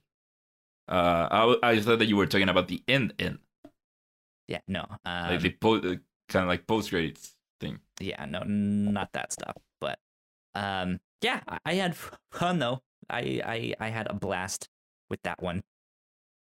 [0.88, 3.38] Uh, I, I thought that you were talking about the end end,
[4.48, 5.96] yeah, no, um, like the po- uh,
[6.28, 7.78] kind of like post grades thing.
[8.00, 9.56] yeah, no, not that stuff.
[9.80, 9.98] But
[10.54, 11.96] um, yeah, I, I had
[12.32, 12.82] fun though.
[13.08, 14.68] I, I I had a blast
[15.08, 15.62] with that one.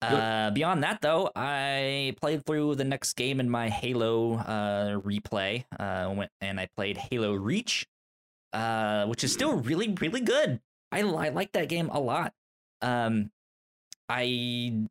[0.01, 5.64] Uh, beyond that, though, I played through the next game in my Halo uh, replay.
[5.79, 7.88] Uh, went and I played Halo Reach,
[8.53, 10.61] uh, which is still really, really good.
[10.92, 12.33] I, I like that game a lot.
[12.83, 13.31] Um,
[14.09, 14.87] I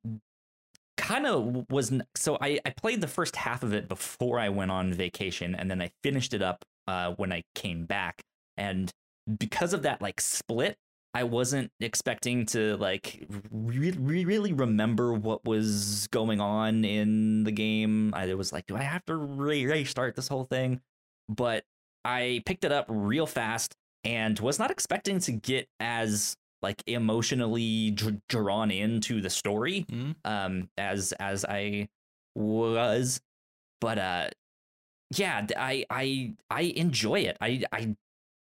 [0.97, 4.71] kind of was so I, I played the first half of it before I went
[4.71, 8.21] on vacation, and then I finished it up uh, when I came back.
[8.58, 8.91] And
[9.38, 10.78] because of that, like split,
[11.13, 17.52] I wasn't expecting to like re- re- really remember what was going on in the
[17.52, 18.13] game.
[18.13, 20.82] I was like, do I have to re- restart this whole thing?
[21.30, 21.63] but
[22.06, 27.91] I picked it up real fast and was not expecting to get as like emotionally
[27.91, 30.15] dr- drawn into the story Mhm.
[30.26, 31.89] um as as I
[32.36, 33.22] was.
[33.82, 34.30] But uh
[35.15, 37.38] yeah I I I enjoy it.
[37.41, 37.96] I I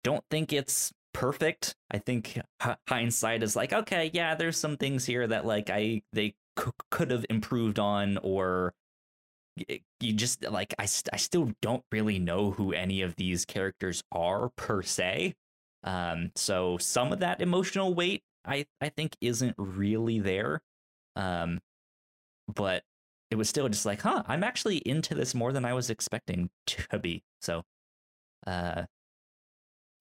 [0.04, 1.74] don't think it's perfect.
[1.90, 6.02] I think h- hindsight is like okay yeah there's some things here that like I
[6.12, 8.74] they c- could have improved on or
[10.00, 14.02] you just like I, st- I still don't really know who any of these characters
[14.10, 15.34] are per se
[15.84, 20.60] um so some of that emotional weight i i think isn't really there
[21.16, 21.60] um
[22.52, 22.82] but
[23.30, 26.50] it was still just like huh i'm actually into this more than i was expecting
[26.66, 27.62] to be so
[28.46, 28.82] uh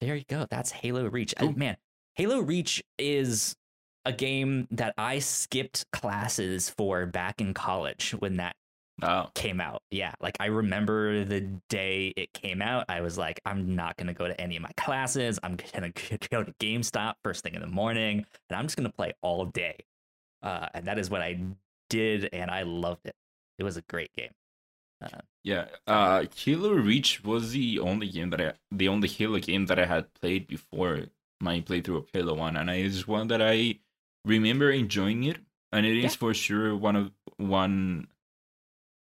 [0.00, 1.52] there you go that's halo reach Cool.
[1.56, 1.76] man
[2.14, 3.56] halo reach is
[4.04, 8.56] a game that i skipped classes for back in college when that
[9.00, 9.82] Oh, came out.
[9.90, 12.84] Yeah, like I remember the day it came out.
[12.88, 15.38] I was like, I'm not gonna go to any of my classes.
[15.42, 15.92] I'm gonna
[16.30, 19.78] go to GameStop first thing in the morning, and I'm just gonna play all day.
[20.42, 21.40] Uh, and that is what I
[21.88, 23.14] did, and I loved it.
[23.58, 24.30] It was a great game.
[25.42, 25.66] yeah.
[25.86, 29.86] Uh, Halo Reach was the only game that I, the only Halo game that I
[29.86, 31.06] had played before
[31.40, 33.80] my playthrough of Halo One, and it is one that I
[34.24, 35.38] remember enjoying it,
[35.72, 36.18] and it is Yeah.
[36.18, 38.06] for sure one of one.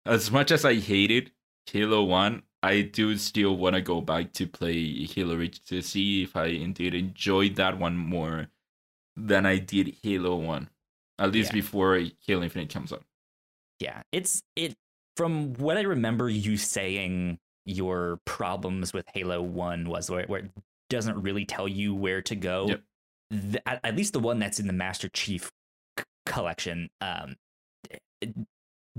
[0.06, 1.32] As much as I hated
[1.72, 6.24] Halo One, I do still want to go back to play Halo Reach to see
[6.24, 8.48] if I indeed enjoyed that one more
[9.16, 10.70] than I did Halo One,
[11.20, 11.56] at least Yeah.
[11.62, 13.04] before Halo Infinite comes out.
[13.80, 14.76] Yeah, it's it.
[15.18, 20.52] From what I remember, you saying your problems with Halo One was where, where it
[20.90, 22.68] doesn't really tell you where to go.
[22.70, 22.82] Yep.
[23.32, 25.52] The- at, at least the one that's in the Master Chief
[26.00, 27.36] c- collection um,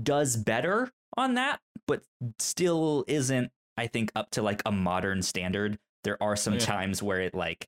[0.01, 2.03] does better on that, but
[2.39, 3.51] still isn't.
[3.77, 5.79] I think up to like a modern standard.
[6.03, 6.59] There are some Yeah.
[6.59, 7.67] times where it like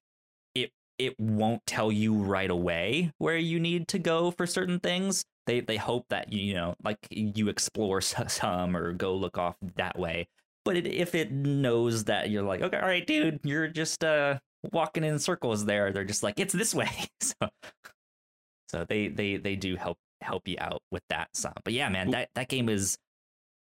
[0.53, 5.25] it it won't tell you right away where you need to go for certain things.
[5.47, 9.97] They they hope that you know like you explore some or go look off that
[9.97, 10.27] way.
[10.63, 14.39] But it, if it knows that you're like okay, all right, dude, you're just uh
[14.71, 15.91] walking in circles there.
[15.91, 16.89] They're just like it's this way.
[17.21, 17.35] so
[18.69, 21.53] so they they they do help help you out with that some.
[21.63, 22.97] But yeah, man, that that game is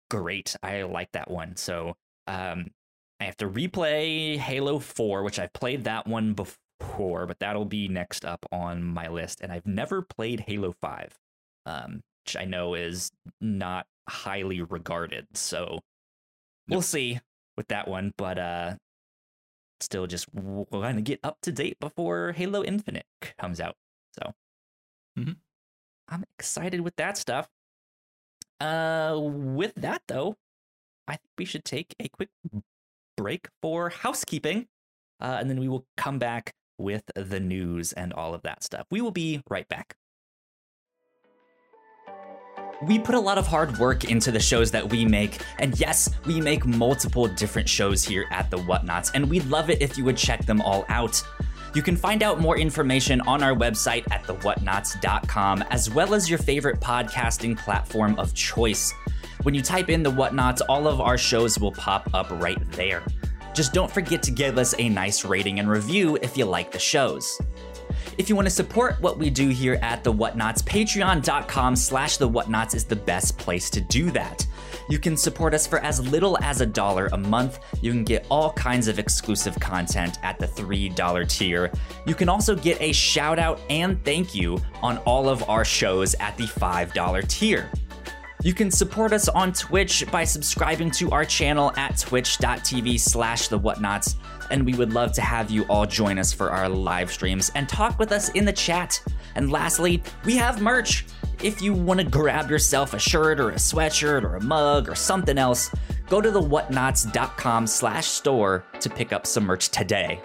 [0.09, 0.55] great.
[0.63, 1.55] I like that one.
[1.55, 1.95] So
[2.27, 2.71] um
[3.19, 7.87] I have to replay Halo 4, which I've played that one before, but that'll be
[7.87, 9.39] next up on my list.
[9.41, 11.17] And I've never played Halo 5,
[11.65, 15.27] um, which I know is not highly regarded.
[15.35, 15.79] So
[16.67, 17.19] we'll see
[17.55, 18.75] with that one, but uh
[19.79, 23.05] still just want to get up to date before Halo Infinite
[23.37, 23.75] comes out.
[24.17, 24.33] So
[25.17, 25.37] Mhm.
[26.13, 27.49] I'm excited with that stuff.
[28.61, 30.35] Uh with that though,
[31.07, 32.29] I think we should take a quick
[33.17, 34.67] break for housekeeping,
[35.19, 38.85] uh, and then we will come back with the news and all of that stuff.
[38.91, 39.95] We will be right back.
[42.83, 46.09] We put a lot of hard work into the shows that we make, and yes,
[46.25, 50.03] we make multiple different shows here at the Whatnots, and we'd love it if you
[50.03, 51.23] would check them all out.
[51.73, 56.37] You can find out more information on our website at thewhatnots.com, as well as your
[56.37, 58.93] favorite podcasting platform of choice.
[59.41, 63.03] When you type in the Whatnots, all of our shows will pop up right there.
[63.55, 66.79] Just don't forget to give us a nice rating and review if you like the
[66.79, 67.39] shows.
[68.17, 72.29] If you want to support what we do here at The Whatnots, patreon.com slash The
[72.29, 74.45] Whatnots is the best place to do that.
[74.89, 77.59] You can support us for as little as a dollar a month.
[77.81, 81.71] You can get all kinds of exclusive content at the $3 tier.
[82.05, 86.15] You can also get a shout out and thank you on all of our shows
[86.15, 87.69] at the $5 tier.
[88.43, 93.57] You can support us on Twitch by subscribing to our channel at twitch.tv slash the
[93.57, 94.15] whatnots,
[94.51, 97.69] and we would love to have you all join us for our live streams and
[97.69, 99.01] talk with us in the chat.
[99.35, 101.05] And lastly, we have merch.
[101.43, 104.95] If you want to grab yourself a shirt or a sweatshirt or a mug or
[104.95, 105.69] something else,
[106.07, 110.21] go to the whatnots.com slash store to pick up some merch today.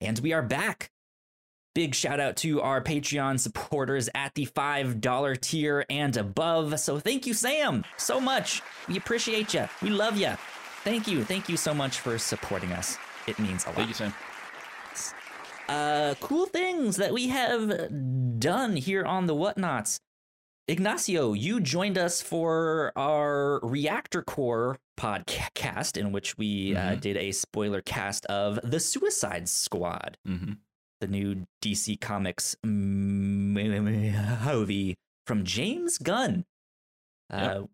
[0.00, 0.92] And we are back.
[1.74, 6.78] Big shout out to our Patreon supporters at the $5 tier and above.
[6.78, 8.62] So thank you, Sam, so much.
[8.86, 9.68] We appreciate you.
[9.82, 10.34] We love you.
[10.84, 11.24] Thank you.
[11.24, 12.96] Thank you so much for supporting us.
[13.26, 13.76] It means a lot.
[13.76, 14.14] Thank you, Sam.
[15.68, 19.98] Uh, cool things that we have done here on the Whatnots.
[20.68, 27.00] Ignacio, you joined us for our Reactor Core podcast, in which we uh, Mhm.
[27.00, 30.52] did a spoiler cast of The Suicide Squad hmm
[31.02, 34.14] the new DC Comics movie
[35.26, 36.46] from James Gunn.
[37.30, 37.64] Uh,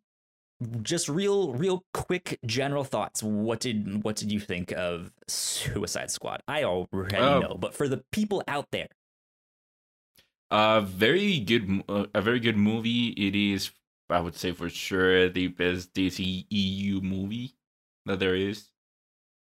[0.83, 3.23] just real, real quick general thoughts.
[3.23, 6.43] What did what did you think of Suicide Squad?
[6.49, 7.41] I already Oh.
[7.41, 8.89] know, but for the people out there,
[10.51, 13.09] A very good, uh, a very good movie.
[13.17, 13.71] It is,
[14.11, 17.55] I would say for sure, the best DC EU movie
[18.05, 18.69] that there is.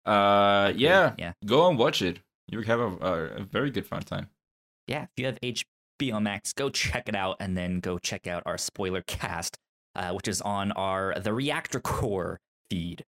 [0.06, 2.20] Uh, yeah, yeah, go and watch it.
[2.48, 4.28] You have a, a, a very good fun time.
[4.86, 5.04] yeah.
[5.04, 8.58] If you have HBO Max, go check it out, and then go check out our
[8.58, 9.58] spoiler cast,
[9.94, 13.04] uh, which is on our the Reactor Core feed.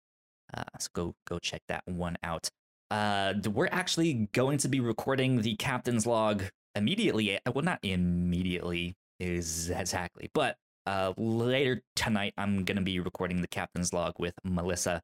[0.53, 2.49] Uh, so go go check that one out.
[2.89, 6.43] Uh, we're actually going to be recording the captain's log
[6.75, 7.37] immediately.
[7.37, 13.47] uh, Well, not immediately is exactly, but uh, later tonight I'm gonna be recording the
[13.47, 15.01] captain's log with Melissa,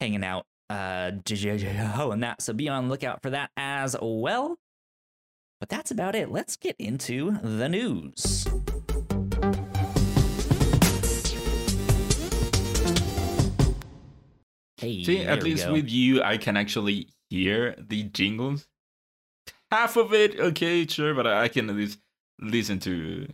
[0.00, 1.12] hanging out, uh,
[2.12, 2.42] and that.
[2.42, 4.56] So be on lookout for that as well.
[5.60, 6.30] But that's about it.
[6.30, 8.46] Let's get into the news.
[14.80, 15.72] Hey, See, at least go.
[15.74, 18.66] with you, I can actually hear the jingles.
[19.70, 21.98] Half of it, okay, sure, but I can at least
[22.40, 23.28] listen to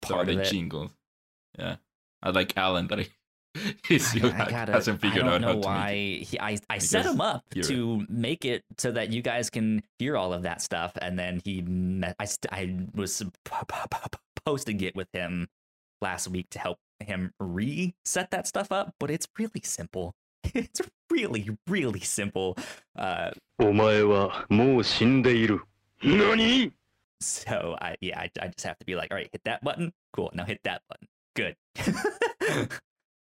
[0.00, 0.90] part of the jingles.
[1.58, 1.76] Yeah,
[2.22, 3.08] I like Alan that he,
[3.88, 6.22] he still I, gotta, hasn't figured I don't how know to why it.
[6.28, 7.66] he, I, I set him up hear it.
[7.68, 11.40] to make it so that you guys can hear all of that stuff, and then
[11.44, 13.22] he me- I I was
[14.64, 15.48] to get with him
[16.00, 20.14] last week to help him reset that stuff up, but it's really simple
[20.53, 22.55] It's really really simple.
[22.95, 25.61] Uh, お前はもう死んでいる。
[26.03, 26.71] 何
[27.21, 29.93] so I yeah I, I just have to be like, all right, hit that button.
[30.13, 30.31] Cool.
[30.33, 31.07] Now hit that button.
[31.35, 31.55] Good.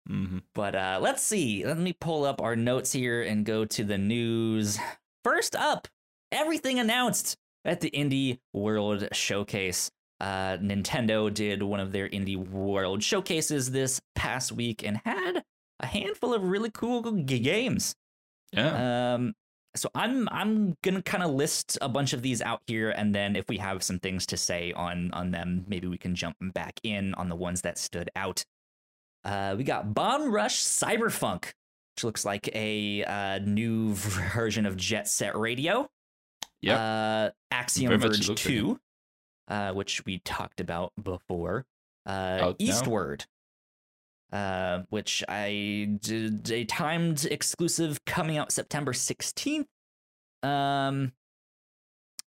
[0.07, 1.65] hmm But uh, let's see.
[1.65, 4.79] Let me pull up our notes here and go to the news.
[5.23, 5.87] First up,
[6.31, 9.91] everything announced at the Indie World Showcase.
[10.19, 15.43] Uh, Nintendo did one of their Indie World showcases this past week and had
[15.80, 17.94] a handful of really cool games.
[18.52, 19.34] Yeah, Um,
[19.76, 23.36] so I'm I'm gonna kind of list a bunch of these out here, and then
[23.36, 26.80] if we have some things to say on on them, maybe we can jump back
[26.82, 28.44] in on the ones that stood out.
[29.24, 31.52] Uh, we got Bomb Rush Cyberfunk,
[31.94, 35.88] which looks like a uh, new version of Jet Set Radio.
[36.62, 36.78] Yep.
[36.78, 38.52] Uh, Axiom Very Verge looks like.
[38.52, 38.80] Two,
[39.48, 41.66] uh, which we talked about before.
[42.06, 42.54] Uh?
[42.58, 43.26] Eastward,
[44.32, 49.66] uh, which I did a timed exclusive coming out September 16th.
[50.42, 51.12] Um,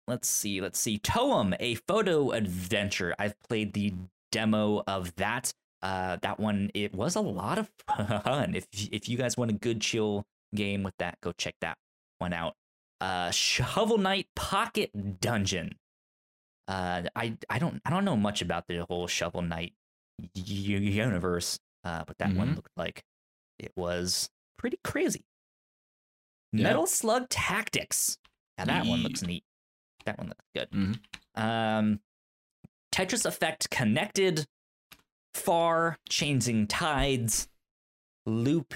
[0.08, 0.98] let's see, let's see.
[0.98, 3.14] Toem, a photo adventure.
[3.18, 3.94] I've played the
[4.32, 5.52] demo of that.
[5.82, 7.70] Uh, that one it was a lot of
[8.24, 8.54] fun.
[8.54, 11.76] If if you guys want a good chill game with that, go check that
[12.18, 12.54] one out.
[13.00, 15.74] Uh, Shovel Knight Pocket Dungeon.
[16.66, 19.74] Uh, I I don't I don't know much about the whole Shovel Knight
[20.34, 22.56] universe, uh, but that one Mhm.
[22.56, 23.04] looked like
[23.58, 25.24] it was pretty crazy.
[26.52, 26.64] Yeah.
[26.64, 28.18] Metal Slug Tactics.
[28.58, 29.44] Now that one looks neat.
[30.04, 30.70] That one looks good.
[30.70, 31.00] Mhm.
[31.34, 32.00] Um,
[32.92, 34.46] Tetris Effect Connected,
[35.34, 37.48] Far Changing Tides,
[38.26, 38.74] Loop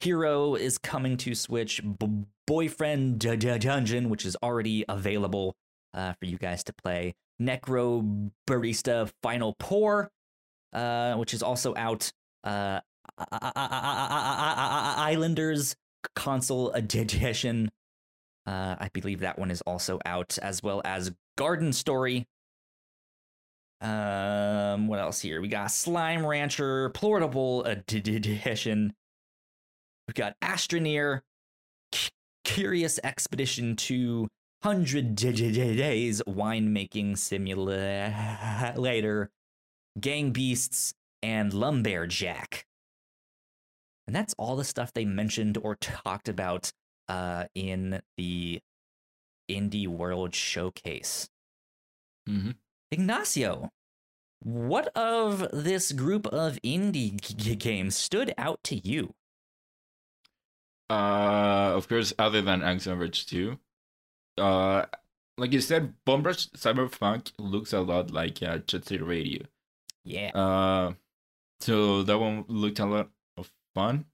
[0.00, 1.80] Hero is coming to Switch.
[1.98, 5.54] B- Boyfriend D- D- Dungeon, which is already available
[5.94, 7.14] uh, for you guys to play.
[7.40, 10.10] Necro Barista Final Pour,
[10.72, 12.12] uh, which is also out.
[12.44, 12.80] Uh,
[14.96, 15.74] Islanders
[16.14, 17.70] Console Edition.
[18.46, 22.26] Uh, I believe that one is also out, as well as Garden Story.
[23.80, 25.40] Um, what else here?
[25.40, 28.92] We got Slime Rancher, Portable Edition.
[30.06, 31.20] We've got Astroneer,
[31.94, 32.08] C-
[32.44, 39.30] Curious Expedition 200 Days Winemaking Simulator,
[40.00, 42.64] Gang Beasts, and Lumberjack.
[44.06, 46.72] And that's all the stuff they mentioned or talked about
[47.08, 48.60] uh, in the
[49.50, 51.28] Indie World Showcase.
[52.28, 52.56] Mhm.
[52.90, 53.70] Ignacio,
[54.40, 59.14] what of this group of indie g- games stood out to you?
[60.90, 63.58] Uh, of course, other than Axiom Verge 2.
[64.38, 64.86] Uh,
[65.36, 69.44] like you said, Bomb Rush Cyberpunk looks a lot like uh, Jet Set Radio.
[70.04, 70.30] Yeah.
[70.34, 70.94] Uh,
[71.60, 74.06] so that one looked a lot of fun.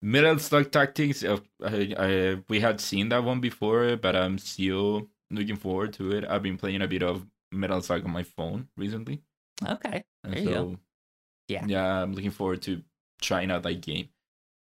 [0.00, 5.08] Metal Slug Tactics, uh, I, I, we had seen that one before, but I'm still
[5.30, 6.24] looking forward to it.
[6.28, 9.22] I've been playing a bit of Metal Slug on my phone recently.
[9.66, 10.04] Okay.
[10.22, 10.76] And There so, you go.
[11.48, 11.64] Yeah.
[11.66, 12.82] Yeah, I'm looking forward to
[13.20, 14.08] trying out that game.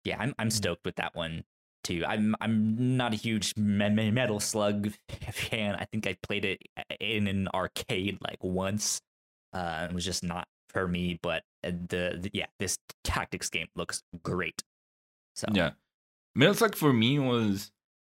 [0.06, 1.44] Yeah, I'm I'm stoked with that one
[1.84, 2.06] too.
[2.08, 4.92] I'm I'm not a huge me- me- Metal Slug
[5.34, 5.76] fan.
[5.76, 6.62] I think I played it
[7.00, 9.02] in an arcade like once.
[9.52, 13.68] Uh, it was just not for me, but uh, the, the yeah, this tactics game
[13.76, 14.62] looks great.
[15.36, 15.72] So Yeah.
[16.36, 17.72] Metal Slug for me was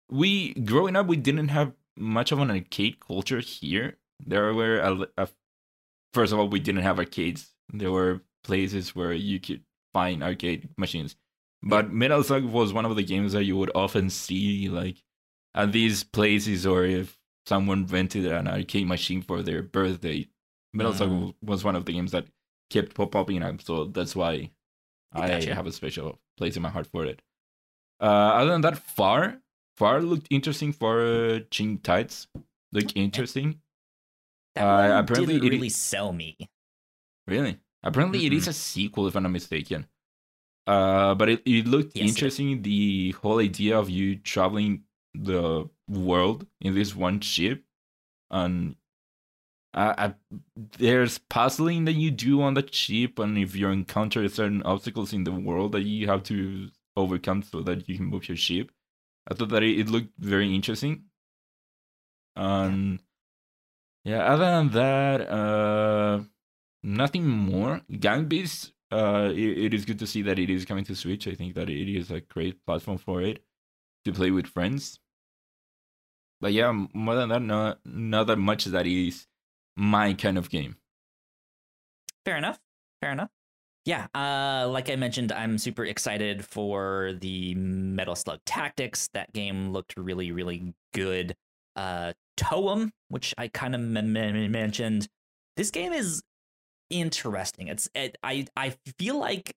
[0.09, 3.97] we growing up we didn't have much of an arcade culture here.
[4.25, 5.27] There were a, a
[6.13, 7.53] first of all we didn't have arcades.
[7.71, 9.61] There were places where you could
[9.93, 11.15] find arcade machines.
[11.61, 14.97] But Metal Slug was one of the games that you would often see like
[15.53, 20.27] at these places or if someone rented an arcade machine for their birthday.
[20.73, 21.33] Metal Slug Mm.
[21.41, 22.25] was one of the games that
[22.69, 24.51] kept pop popping up, so that's why
[25.13, 25.55] I Gotcha.
[25.55, 27.21] have a special place in my heart for it.
[27.99, 29.41] Uh, other than that, Far
[29.77, 32.27] Far looked interesting for uh, Changing Tides.
[32.71, 33.61] Looked interesting.
[34.55, 36.35] that Uh, one apparently didn't it really sell me.
[37.27, 37.59] Really?
[37.83, 39.87] Apparently, it is a sequel, if I'm not mistaken.
[40.65, 42.61] Uh, but it, it looked Yes, it interesting.
[42.61, 47.63] The whole idea of you traveling the world in this one ship,
[48.29, 48.75] and
[49.77, 50.11] uh, uh,
[50.79, 55.23] there's puzzling that you do on the ship, and if you encounter certain obstacles in
[55.23, 58.71] the world that you have to overcome so that you can move your ship.
[59.29, 61.03] I thought that it, it looked very interesting.
[62.35, 62.99] Um,
[64.03, 64.23] yeah.
[64.23, 66.21] Other than that, uh,
[66.81, 67.81] nothing more.
[67.99, 68.71] Gang Beasts.
[68.89, 71.27] Uh, it, it is good to see that it is coming to Switch.
[71.27, 73.43] I think that it is a great platform for it
[74.05, 74.99] to play with friends.
[76.39, 79.27] But yeah, more than that, not not that much that is
[79.77, 80.75] my kind of game.
[82.25, 82.59] Fair enough.
[83.01, 83.29] Fair enough.
[83.85, 89.07] Yeah, uh, like I mentioned, I'm super excited for the Metal Slug Tactics.
[89.13, 91.37] That game looked really, really good.
[91.77, 95.07] Uh, Toem, which I kind of m- m- mentioned,
[95.55, 96.21] this game is
[96.89, 97.69] interesting.
[97.69, 99.55] It's it, I I feel like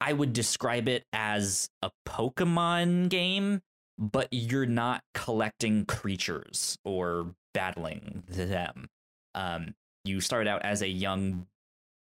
[0.00, 3.62] I would describe it as a Pokemon game,
[3.98, 8.86] but you're not collecting creatures or battling them.
[9.34, 9.74] Um,
[10.04, 11.46] you start out as a young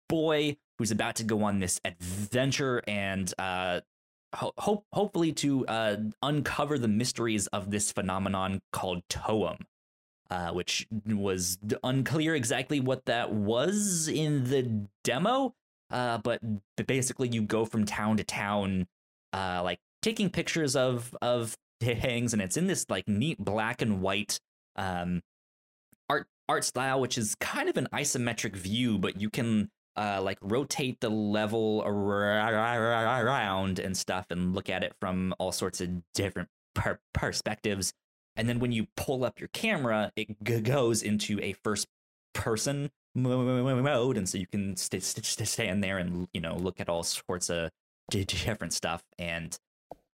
[0.09, 3.81] boy who's about to go on this adventure and uh
[4.35, 9.59] ho- hope hopefully to uh uncover the mysteries of this phenomenon called toem
[10.31, 15.55] uh which was unclear exactly what that was in the demo
[15.91, 16.41] uh but
[16.87, 18.89] basically you go from town to town
[19.33, 24.03] uh like taking pictures of of things and it's in this like neat black and
[24.03, 24.41] white
[24.77, 25.23] um
[26.51, 31.01] art style which is kind of an isometric view but you can uh like rotate
[31.01, 37.01] the level around and stuff and look at it from all sorts of different per-
[37.13, 37.93] perspectives.
[38.37, 41.87] And then when you pull up your camera it g- goes into a first
[42.33, 46.81] person mode and so you can st- st- st- stand there and you know look
[46.81, 47.71] at all sorts of
[48.11, 49.03] di- different stuff.
[49.19, 49.59] And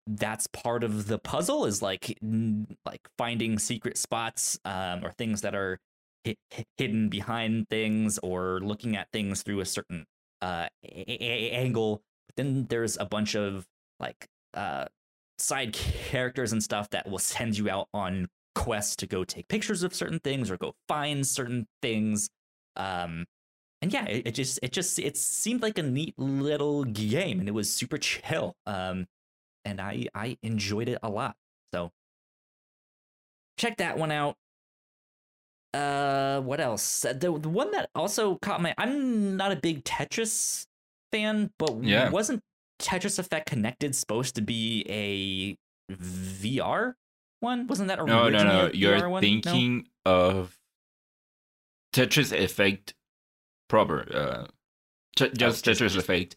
[0.06, 2.18] that's part of the puzzle is like
[2.84, 5.78] like finding secret spots um, or things that are
[6.78, 10.06] hidden behind things or looking at things through a certain
[10.40, 12.02] uh, a- a- angle.
[12.28, 13.66] But then there's a bunch of
[14.00, 14.86] like uh,
[15.38, 15.72] side
[16.10, 19.94] characters and stuff that will send you out on quests to go take pictures of
[19.94, 22.28] certain things or go find certain things.
[22.76, 23.26] Um,
[23.80, 27.48] and yeah, it, it just it just it seemed like a neat little game, and
[27.48, 28.54] it was super chill.
[28.66, 29.06] Um,
[29.64, 31.34] and I I enjoyed it a lot.
[31.74, 31.90] So
[33.58, 34.36] check that one out.
[35.74, 37.00] Uh, what else?
[37.00, 40.66] The the one that also caught my I'm not a big Tetris
[41.12, 42.10] fan, but Yeah.
[42.10, 42.42] wasn't
[42.78, 45.56] Tetris Effect Connected supposed to be a
[45.94, 46.94] VR
[47.40, 47.66] one?
[47.68, 48.66] Wasn't that No, no, no.
[48.66, 49.22] a VR You're one?
[49.22, 49.26] No?
[49.28, 50.58] thinking of
[51.94, 52.94] Tetris Effect
[53.68, 54.00] proper.
[54.14, 54.46] Uh,
[55.16, 56.36] t- just just- Tetris just- Effect.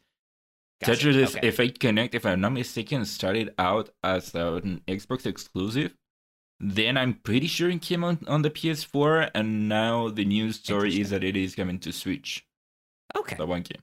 [0.84, 1.08] Gotcha.
[1.08, 1.48] Tetris Okay.
[1.48, 5.96] Effect Connect, if I'm not mistaken, started out as an Xbox exclusive.
[6.60, 11.00] Then I'm pretty sure it came on, on the PS4, and now the news story
[11.02, 12.46] is that it is coming to Switch.
[13.16, 13.36] Okay.
[13.36, 13.82] The one game.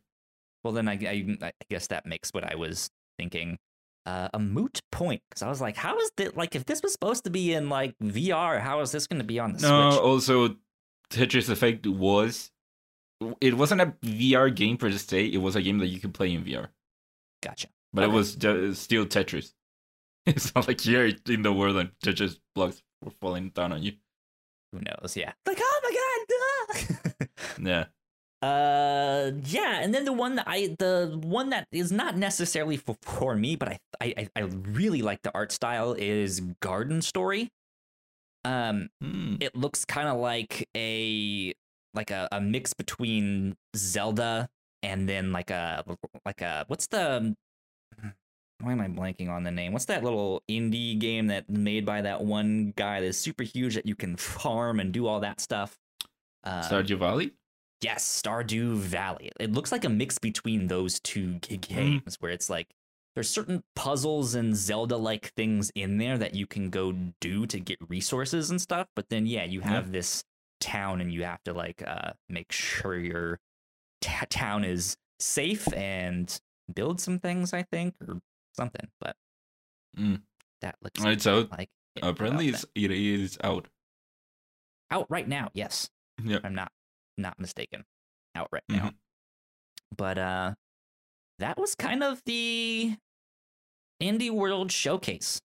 [0.65, 3.59] Well, then I, I, I guess that makes what I was thinking
[4.07, 6.93] uh, a moot point because I was like, how is this like if this was
[6.93, 9.71] supposed to be in like VR, how is this going to be on the Switch?
[9.71, 10.01] No, Switch?
[10.01, 10.57] also
[11.11, 12.51] Tetris Effect was
[13.41, 15.27] it wasn't a VR game per se.
[15.27, 16.69] It was a game that you could play in VR,
[17.43, 17.69] Gotcha.
[17.93, 19.53] but it was still Tetris.
[20.27, 23.93] It's not like you're in the world and Tetris blocks were falling down on you.
[24.73, 25.17] Who knows?
[25.17, 25.33] Yeah.
[25.47, 27.29] Like, oh my god.
[27.63, 27.85] Yeah.
[28.41, 32.97] uh, yeah, and then the one that I, the one that is not necessarily for,
[33.03, 37.51] for me, but I, I, I- I really like the art style is Garden Story.
[38.45, 39.37] Um, Hmm.
[39.41, 41.53] it looks kind of like a
[41.95, 44.49] like a, a mix between Zelda
[44.83, 45.85] and then like a
[46.27, 47.37] like a what's the
[48.63, 49.73] why am I blanking on the name?
[49.73, 53.87] What's that little indie game that made by that one guy that's super huge that
[53.87, 55.79] you can farm and do all that stuff?
[56.45, 57.33] Uh, Stardew Valley.
[57.81, 59.31] Yes, Stardew Valley.
[59.41, 62.69] It looks like a mix between those two g- games where it's like
[63.15, 67.59] there's certain puzzles and Zelda like things in there that you can go do to
[67.61, 68.87] get resources and stuff.
[68.97, 69.69] But then, yeah, you Yeah.
[69.69, 70.25] have this
[70.61, 73.41] town and you have to like uh, make sure your
[74.01, 76.41] ta town is safe and
[76.73, 78.21] build some things, I think, or
[78.57, 78.89] something.
[79.01, 79.17] But
[79.99, 80.23] Mm.
[80.63, 81.51] that looks It's out.
[81.51, 83.69] like it Apparently, it's, it is out.
[84.91, 85.51] out right now.
[85.55, 85.91] Yes,
[86.23, 86.39] Yeah.
[86.45, 86.73] I'm not
[87.19, 87.85] not mistaken.
[88.35, 88.93] Out right now.
[89.97, 90.55] But uh
[91.39, 92.97] that was kind of the
[94.03, 95.41] indie world showcase.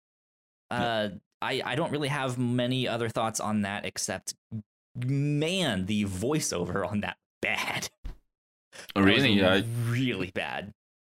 [0.71, 4.35] Uh I I don't really have many other thoughts on that except
[4.97, 7.91] man, the voiceover on that bad.
[8.97, 9.33] Was Really?
[9.35, 9.61] Yeah.
[9.87, 10.73] Really bad.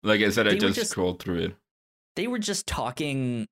[0.03, 1.55] Like I said, I They were just, just- scrolled through it.
[2.15, 3.47] They were just talking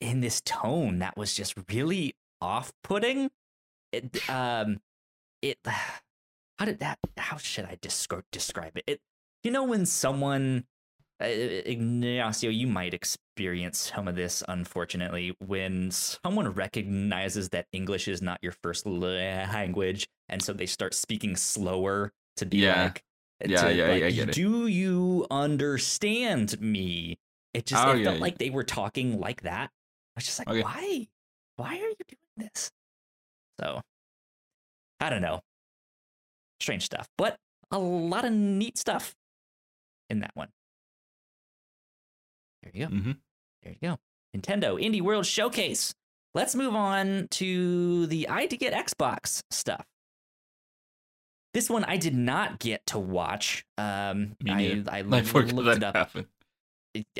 [0.00, 3.30] in this tone that was just really off-putting.
[3.92, 4.80] It um
[5.42, 5.58] it
[6.58, 8.84] how did that how should I describe describe it?
[8.86, 9.00] It
[9.42, 10.64] you know when someone
[11.22, 18.20] uh, Ignacio, you might experience some of this, unfortunately, when someone recognizes that English is
[18.20, 22.82] not your first language, and so they start speaking slower to be Yeah.
[22.82, 23.02] like,
[23.46, 24.32] Yeah, to, yeah, like, it.
[24.32, 27.18] Do you understand me?
[27.56, 28.22] It just Oh, it yeah, felt yeah.
[28.22, 29.70] like they were talking like that.
[29.70, 30.60] I was just like, Okay.
[30.62, 31.08] why?
[31.56, 32.70] Why are you doing this?
[33.58, 33.80] So,
[35.00, 35.40] I don't know.
[36.60, 37.38] Strange stuff, but
[37.70, 39.14] a lot of neat stuff
[40.10, 40.48] in that one.
[42.62, 42.90] There you go.
[42.94, 43.12] hmm
[43.62, 43.96] There you go.
[44.36, 45.94] Nintendo Indie World Showcase.
[46.34, 49.86] Let's move on to the ID@Xbox stuff.
[51.54, 53.64] This one I did not get to watch.
[53.78, 54.82] Um, I.
[54.90, 56.26] I, I looked it up, happened.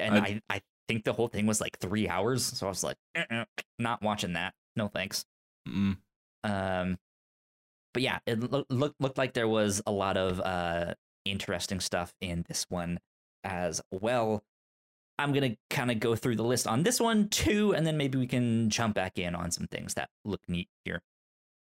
[0.00, 0.18] And I-
[0.48, 2.44] I, I think the whole thing was like three hours.
[2.44, 3.44] So I was like, "Uh-uh,
[3.78, 4.54] not watching that.
[4.76, 5.24] No thanks.
[5.68, 5.96] Mm.
[6.44, 6.98] Um,
[7.92, 12.14] but yeah, it loo- looked looked like there was a lot of uh interesting stuff
[12.20, 13.00] in this one
[13.42, 14.44] as well.
[15.18, 18.18] I'm gonna kind of go through the list on this one too, and then maybe
[18.18, 21.00] we can jump back in on some things that look neat here.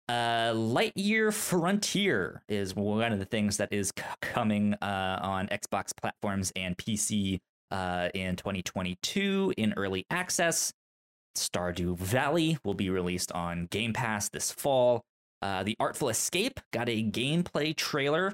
[0.07, 5.91] Uh, Lightyear Frontier is one of the things that is c- coming uh, on Xbox
[5.99, 7.39] platforms and PC
[7.72, 10.72] uh, in 2022 in early access.
[11.36, 15.01] Stardew Valley will be released on Game Pass this fall.
[15.41, 18.34] Uh, the Artful Escape got a gameplay trailer,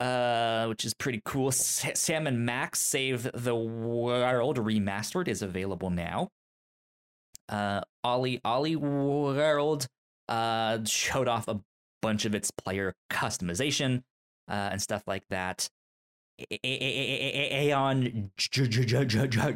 [0.00, 1.48] uh, which is pretty cool.
[1.48, 6.30] S- Sam and Max Save the World remastered is available now.
[7.48, 9.86] Uh, OlliOlli World
[10.28, 11.60] uh, showed off a
[12.00, 14.02] bunch of its player customization
[14.48, 15.68] uh, and stuff like that.
[16.64, 18.30] Aeon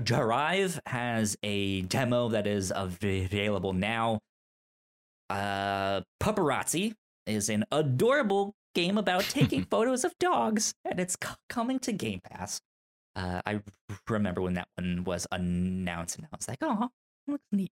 [0.04, 4.20] Drive has a demo that is available now.
[5.28, 6.94] Uh, Paparazzi
[7.26, 12.20] is an adorable game about taking photos of dogs, and it's c- coming to Game
[12.20, 12.60] Pass.
[13.16, 13.60] Uh, I
[14.08, 16.88] remember when that one was announced, and I was like, "Oh,
[17.26, 17.72] looks neat."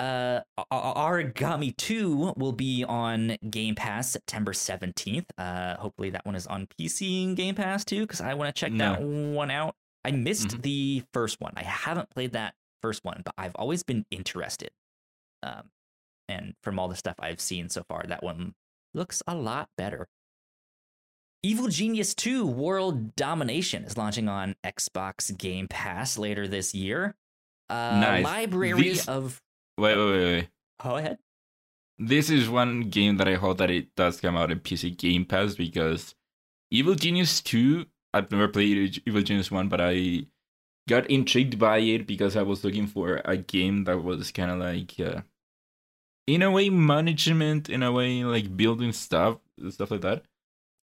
[0.00, 0.40] Uh,
[0.72, 5.26] Origami 2 will be on Game Pass September 17th.
[5.36, 8.58] Uh, hopefully that one is on PC and Game Pass too, because I want to
[8.58, 9.74] check that one out.
[10.04, 10.62] I missed Mhm.
[10.62, 11.52] the first one.
[11.56, 14.70] I haven't played that first one, but I've always been interested.
[15.42, 15.70] Um,
[16.28, 18.54] and from all the stuff I've seen so far, that one
[18.94, 20.08] looks a lot better.
[21.42, 27.14] Evil Genius 2 World Domination is launching on Xbox Game Pass later this year.
[27.68, 28.24] Uh, Nice.
[28.24, 29.42] Library This- of.
[29.80, 30.48] Wait, wait, wait, wait.
[30.82, 31.18] Go ahead.
[31.98, 35.24] This is one game that I hope that it does come out in PC Game
[35.24, 36.14] Pass because
[36.70, 40.26] Evil Genius 2, I've never played Evil Genius 1, but I
[40.86, 44.58] got intrigued by it because I was looking for a game that was kind of
[44.58, 45.22] like, uh,
[46.26, 49.38] in a way, management, in a way, like building stuff,
[49.70, 50.24] stuff like that.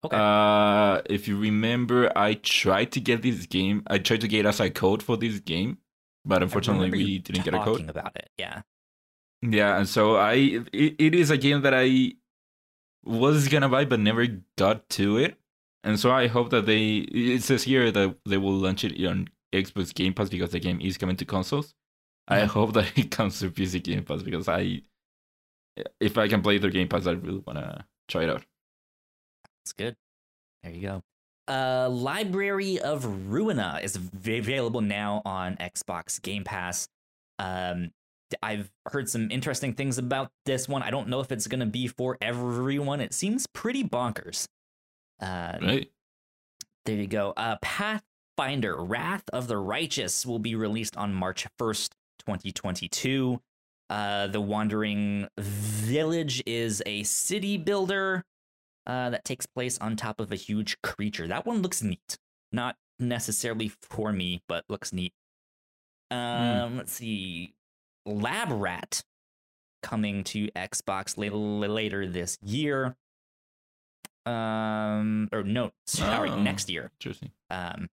[0.05, 0.17] Okay.
[0.17, 3.83] Uh, if you remember, I tried to get this game.
[3.87, 5.77] I tried to get us a code for this game,
[6.25, 7.77] but unfortunately, we didn't get a code.
[7.77, 8.29] talking about it.
[8.37, 8.61] Yeah.
[9.41, 10.33] Yeah, and so I
[10.73, 12.13] it, it is a game that I
[13.03, 14.27] was gonna buy but never
[14.57, 15.37] got to it.
[15.83, 19.29] And so I hope that they it says here that they will launch it on
[19.53, 21.75] Xbox Game Pass because the game is coming to consoles.
[22.27, 22.47] I Mhm.
[22.47, 24.81] hope that it comes to PC Game Pass because I
[25.99, 28.43] if I can play their Game Pass I really wanna try it out.
[29.63, 29.95] It's good.
[30.63, 31.03] There you go.
[31.47, 36.89] Uh, Library of Ruina is v- available now on Xbox Game Pass.
[37.39, 37.91] Um,
[38.43, 40.83] I've heard some interesting things about this one.
[40.83, 42.99] I don't know if it's going to be for everyone.
[43.01, 44.47] It seems pretty bonkers.
[45.21, 45.91] Uh, Right?
[46.85, 47.33] there you go.
[47.37, 53.41] Uh, Pathfinder Wrath of the Righteous will be released on March 1st, 2022.
[53.89, 58.23] Uh, the Wandering Village is a city builder.
[58.85, 61.27] uh, that takes place on top of a huge creature.
[61.27, 62.17] That one looks neat.
[62.53, 65.11] Not necessarily for me, but looks neat.
[66.09, 67.53] Um, let's see,
[68.07, 69.03] Lab Rat
[69.83, 72.95] coming to Xbox later later this year.
[74.25, 76.41] Um, or no, sorry, Oh.
[76.41, 76.91] next year.
[76.99, 77.31] Interesting.
[77.49, 77.89] Um,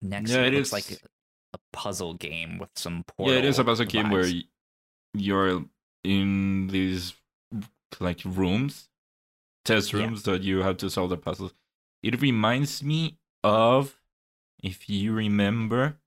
[0.00, 0.90] next Yeah, year it is- like
[1.52, 3.34] a puzzle game with some portal.
[3.34, 4.30] yeah, it is a puzzle game where
[5.12, 5.64] you're
[6.02, 7.14] in these
[8.00, 8.88] like rooms,
[9.64, 10.00] test Yeah.
[10.00, 11.54] rooms that you have to solve the puzzles.
[12.02, 14.00] It reminds me of,
[14.62, 16.00] if you remember,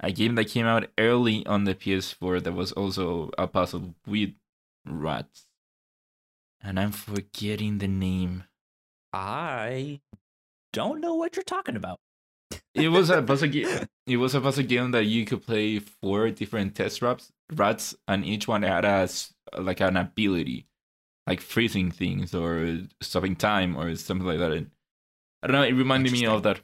[0.00, 4.30] a game that came out early on the PS4 that was also a puzzle with
[4.84, 5.46] rats.
[6.62, 8.44] And I'm forgetting the name.
[9.12, 10.00] I
[10.72, 12.00] don't know what you're talking about.
[12.74, 13.86] It was a puzzle game.
[14.06, 18.24] It was a puzzle game that you could play four different test rats, rats, and
[18.24, 19.08] each one had a
[19.58, 20.66] like an ability,
[21.26, 24.52] like freezing things or stopping time or something like that.
[24.52, 24.70] And
[25.42, 25.62] I don't know.
[25.62, 26.60] It reminded me of that.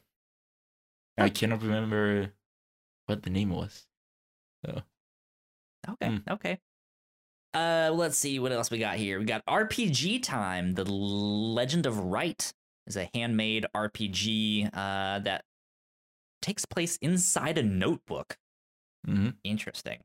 [1.16, 2.32] I cannot remember
[3.06, 3.86] what the name was.
[4.64, 4.82] So
[5.88, 6.18] Okay, Hmm.
[6.30, 6.58] okay.
[7.54, 9.18] Uh, let's see what else we got here.
[9.18, 10.74] We got RPG Time.
[10.74, 12.52] The Legend of Wright
[12.86, 15.44] is a handmade RPG uh, that
[16.40, 18.36] takes place inside a notebook.
[19.06, 19.36] mhm.
[19.44, 20.00] Interesting.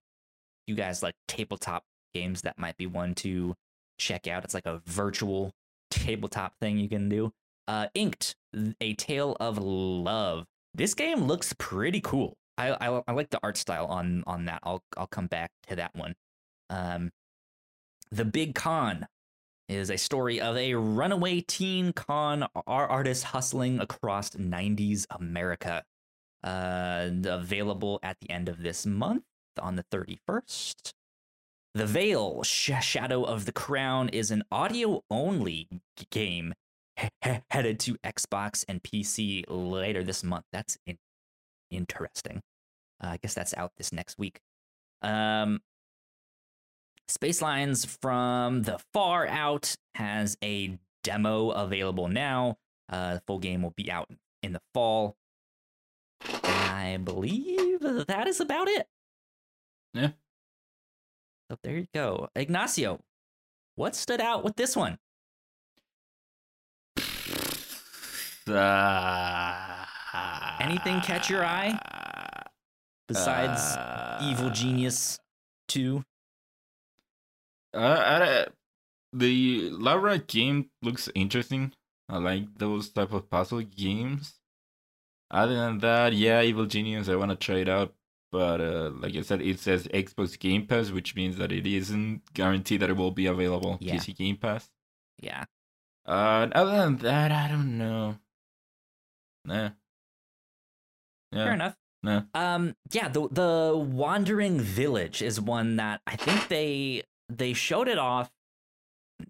[0.66, 1.84] You guys like tabletop
[2.14, 2.42] games?
[2.42, 3.56] That might be one to
[4.00, 4.44] check out.
[4.44, 5.52] It's like a virtual
[5.92, 7.32] tabletop thing you can do.
[7.68, 8.36] Uh, Inked,
[8.82, 10.46] A Tale of Love.
[10.74, 12.36] This game looks pretty cool.
[12.58, 14.60] I, I I like the art style on on that.
[14.64, 16.16] I'll I'll come back to that one.
[16.70, 17.12] Um,
[18.12, 19.08] the Big Con
[19.70, 25.84] is a story of a runaway teen con ar- artist hustling across 90s America.
[26.44, 29.24] Uh, available at the end of this month
[29.60, 30.94] on the 31st.
[31.74, 35.68] The Veil, Sh- Shadow of the Crown, is an audio only
[36.12, 36.54] game
[36.96, 37.10] he-
[37.50, 40.46] headed to Xbox and PC later this month.
[40.54, 40.98] That's in-
[41.70, 42.42] interesting.
[43.04, 44.40] Uh, I guess that's out this next week.
[45.02, 45.62] Um,
[47.08, 52.58] Space Lines from the Far Out has a demo available now.
[52.90, 54.10] Uh, the full game will be out
[54.44, 55.16] in the fall.
[56.44, 58.88] I believe that is about it.
[59.94, 60.12] Yeah.
[61.50, 62.30] So there you go.
[62.36, 63.00] Ignacio,
[63.76, 64.98] what stood out with this one?
[70.60, 71.78] Anything catch your eye?
[73.08, 73.62] Besides
[74.24, 75.20] Evil Uh, Genius
[75.70, 76.04] 2?
[77.74, 78.46] Uh,
[79.14, 81.74] the Laura game looks interesting.
[82.10, 84.40] I like those type of puzzle games.
[85.30, 87.94] Other than that, yeah, Evil Genius, I want to try it out.
[88.32, 92.34] But uh, like I said, it says Xbox Game Pass, which means that it isn't
[92.34, 93.96] guaranteed that it will be available Yeah.
[93.96, 94.70] PC Game Pass.
[95.22, 95.46] Yeah.
[96.06, 98.18] Uh, other than that, I don't know.
[99.46, 99.70] Nah.
[101.32, 101.44] Yeah.
[101.46, 101.76] Fair enough.
[102.04, 102.22] Nah.
[102.34, 107.98] Um, yeah, the the Wandering Village is one that I think they they showed it
[107.98, 108.32] off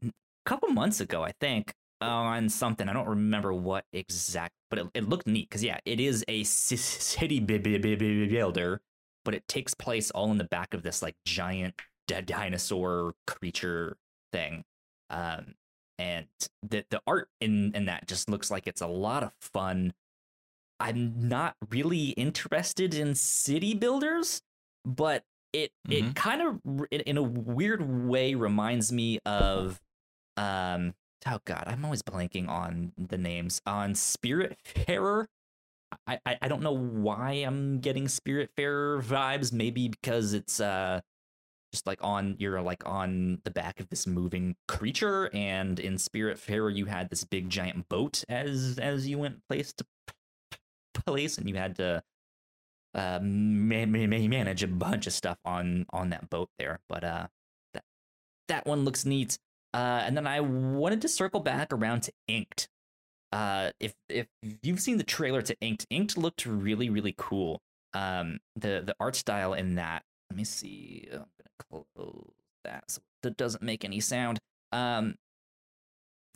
[0.04, 0.12] a
[0.46, 2.88] couple months ago, I think, on something.
[2.88, 6.44] I don't remember what exact, but it, it looked neat because yeah, it is a
[6.44, 8.82] city builder,
[9.26, 11.76] but it takes place all in the back of this like giant
[12.08, 13.98] dead dinosaur creature
[14.32, 14.64] thing.
[15.10, 15.56] Um,
[15.98, 16.28] and
[16.64, 19.94] the the art in in that just looks like it's a lot of fun.
[20.80, 24.42] I'm not really interested in city builders,
[24.86, 25.24] but
[25.54, 26.16] it it Mhm.
[26.16, 29.82] kind of in, a weird way reminds me of
[30.38, 30.94] um
[31.26, 35.28] oh god, I'm always blanking on the names on Spiritfarer.
[36.08, 39.52] I, I I don't know why I'm getting Spiritfarer vibes.
[39.54, 41.02] Maybe because it's uh
[41.74, 46.76] just like on you're like on the back of this moving creature, and in Spiritfarer
[46.76, 49.86] you had this big giant boat as as you went place to
[51.08, 52.04] place, and you had to
[52.94, 56.80] uh ma- ma- ma- manage a bunch of stuff on on that boat there.
[56.90, 57.28] But uh,
[57.74, 57.84] that
[58.48, 59.38] that one looks neat.
[59.74, 62.68] Uh, and then I wanted to circle back around to Inked.
[63.32, 64.28] Uh, if if
[64.64, 67.62] you've seen the trailer to Inked, Inked looked really really cool.
[67.94, 70.04] Um, the the art style in that.
[70.30, 71.08] Let me see.
[71.12, 72.34] I'm gonna close
[72.64, 74.40] that so that doesn't make any sound.
[74.72, 75.16] Um,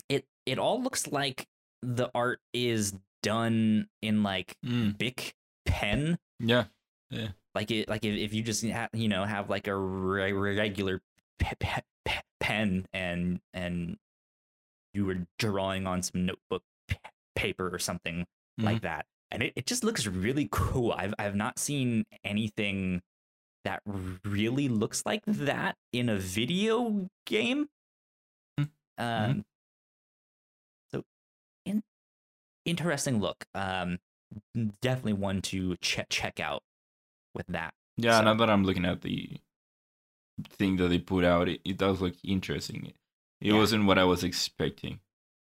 [0.09, 1.47] it it all looks like
[1.81, 2.93] the art is
[3.23, 5.33] done in like Mm, Bic
[5.65, 6.65] pen yeah.
[7.09, 7.29] Yeah.
[7.55, 11.01] like it like if, if you just ha- you know have like a re- regular
[11.39, 13.97] pe- pe- pe- pen and and
[14.93, 16.63] you were drawing on some notebook
[17.35, 18.25] paper or something
[18.57, 23.01] like that and it, it just looks really cool i've i've not seen anything
[23.63, 23.81] that
[24.25, 27.69] really looks like that in a video game
[28.59, 28.69] Mhm.
[28.97, 29.45] um
[32.65, 33.45] interesting look.
[33.53, 33.99] Um,
[34.81, 36.63] definitely one to check check out
[37.35, 37.73] with that.
[37.97, 39.37] Yeah, So- now that I'm looking at the
[40.49, 42.85] thing that they put out, it, it does look interesting.
[42.87, 42.95] It
[43.41, 43.53] Yeah.
[43.57, 44.99] wasn't what I was expecting.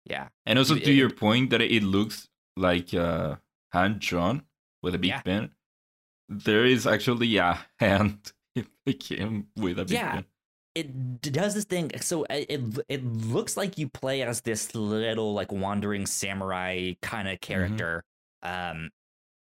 [0.05, 3.37] Yeah, And also You- to your point that it looks like uh,
[3.71, 4.45] hand drawn
[4.83, 5.21] with a big Yeah.
[5.21, 5.55] pen.
[6.29, 10.11] There is actually a hand in the game with a big Yeah.
[10.11, 10.25] pen.
[10.75, 11.91] It does this thing.
[12.01, 17.27] So it it, it looks like you play as this little like wandering samurai kind
[17.27, 18.03] of character.
[18.43, 18.91] Um,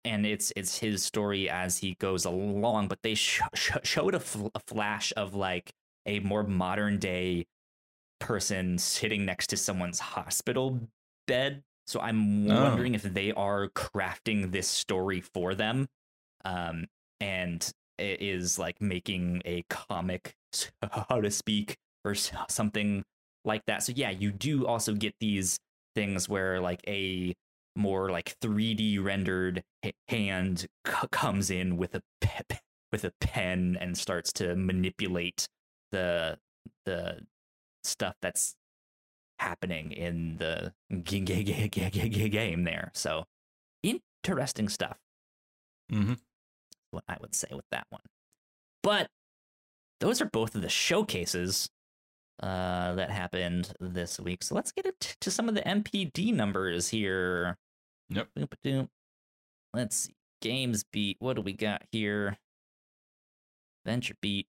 [0.03, 2.87] and it's it's his story as he goes along.
[2.87, 5.71] But they sh- sh- showed a, fl- a flash of like
[6.05, 7.45] a more modern day
[8.19, 10.79] person sitting next to someone's hospital
[11.27, 11.63] bed.
[11.87, 12.63] So I'm Oh.
[12.63, 15.87] wondering if they are crafting this story for them,
[16.45, 16.85] um,
[17.19, 17.71] and
[18.01, 20.69] is like making a comic, so
[21.21, 23.03] to speak, or something
[23.45, 23.83] like that.
[23.83, 25.57] So yeah, you do also get these
[25.95, 27.33] things where like a
[27.75, 29.63] more like 3D rendered
[30.09, 32.57] hand c- comes in with a pe-
[32.91, 35.47] with a pen and starts to manipulate
[35.91, 36.37] the
[36.85, 37.21] the
[37.83, 38.55] stuff that's
[39.39, 40.73] happening in the
[41.03, 42.91] g- g- g- game there.
[42.93, 43.25] So
[43.83, 44.97] interesting stuff.
[45.91, 46.19] Mhm.
[46.91, 48.01] What I would say with that one.
[48.83, 49.09] But
[49.99, 51.69] those are both of the showcases
[52.41, 54.43] uh, that happened this week.
[54.43, 57.57] So let's get it to some of the NPD numbers here.
[58.09, 58.29] Yep.
[59.73, 60.15] Let's see.
[60.43, 61.17] GamesBeat.
[61.19, 62.37] What do we got here?
[63.87, 64.45] VentureBeat.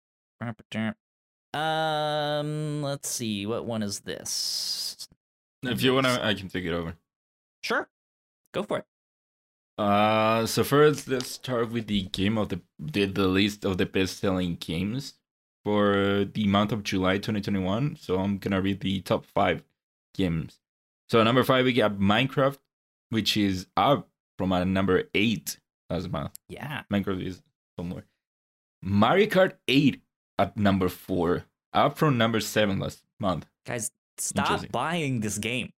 [1.55, 3.47] Um, let's see.
[3.47, 5.07] What one is this?
[5.62, 6.95] If you want to, I can take it over.
[7.62, 7.88] Sure.
[8.53, 8.84] Go for it.
[9.82, 13.86] Uh, so first, let's start with the game of the the, the list of the
[13.86, 15.14] best-selling games
[15.64, 17.96] for the month of July 2021.
[17.96, 19.64] So I'm gonna read the top five
[20.14, 20.60] games.
[21.08, 22.58] So number five, we got Minecraft,
[23.10, 24.08] which is up
[24.38, 25.58] from a number eight
[25.90, 26.30] last month.
[26.48, 26.82] Yeah.
[26.88, 27.42] Minecraft is
[27.76, 28.04] somewhere.
[28.82, 30.00] Mario Kart 8
[30.38, 33.46] at number four, up from number seven last month.
[33.66, 35.72] Guys, stop buying this game.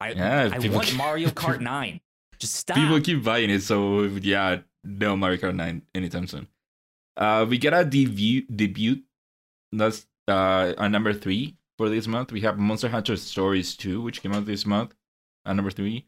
[0.00, 2.00] I Yeah, I want Mario Kart 9.
[2.38, 2.76] Just stop.
[2.76, 6.46] People keep buying it, so yeah, no Mario Kart 9 anytime soon.
[7.16, 8.42] Uh, we got a debut.
[8.54, 9.02] Debut.
[9.72, 12.32] That's uh on number three for this month.
[12.32, 14.94] We have Monster Hunter Stories 2, which came out this month.
[15.46, 16.06] At number three.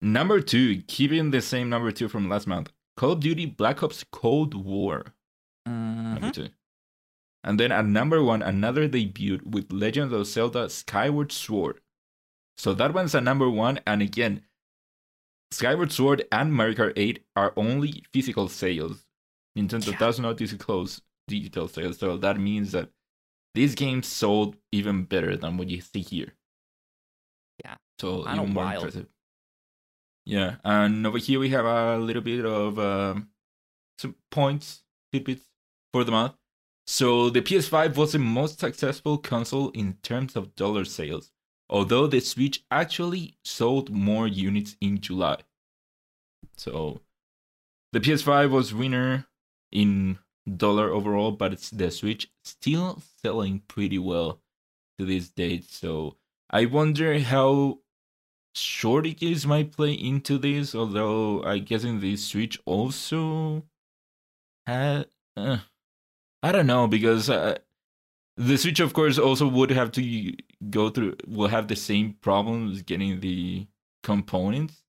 [0.00, 2.72] Number two, keeping the same number two from last month.
[2.96, 5.14] Call of Duty Black Ops Cold War.
[5.68, 6.14] Mhm.
[6.14, 6.48] Number two.
[7.44, 11.80] And then at number one, another debut with Legend of Zelda Skyward Sword.
[12.56, 13.80] So that one's at number one.
[13.86, 14.42] And again,
[15.52, 19.04] Skyward Sword and Mario Kart 8 are only physical sales.
[19.56, 19.98] Nintendo Yeah.
[19.98, 21.98] does not disclose digital sales.
[21.98, 22.90] So that means that
[23.54, 26.34] these games sold even better than what you see here.
[27.64, 27.76] Yeah.
[28.00, 28.76] So Kinda even more wild.
[28.84, 29.08] impressive.
[30.24, 30.56] Yeah.
[30.64, 33.30] And over here we have a little bit of um,
[33.98, 35.48] some points, tidbits
[35.92, 36.34] for the month.
[36.86, 41.31] So the PS5 was the most successful console in terms of dollar sales,
[41.72, 45.38] although the Switch actually sold more units in July.
[46.56, 47.00] So
[47.92, 49.26] the PS5 was winner
[49.72, 50.18] in
[50.56, 54.40] dollar overall, but it's the Switch still selling pretty well
[54.98, 55.70] to this date.
[55.70, 56.16] So
[56.50, 57.78] I wonder how
[58.54, 63.64] shortages might play into this, although I guess in the Switch also
[64.66, 65.06] had
[65.38, 65.56] uh,
[66.42, 67.58] I don't know because uh,
[68.36, 70.32] the Switch, of course, also would have to
[70.70, 73.66] go through will have the same problems getting the
[74.02, 74.82] components.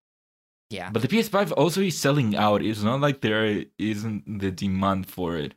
[0.69, 0.89] Yeah.
[0.89, 2.63] But the PS5 also is selling out.
[2.63, 5.53] It's not like there isn't the demand for it.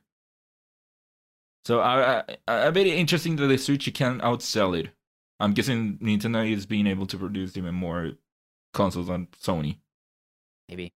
[1.65, 4.91] So I, I I bet it interesting that the Switch can outsell it.
[5.41, 8.13] I'm guessing Nintendo is being able to produce even more
[8.73, 9.79] consoles on Sony.
[10.69, 10.93] Maybe.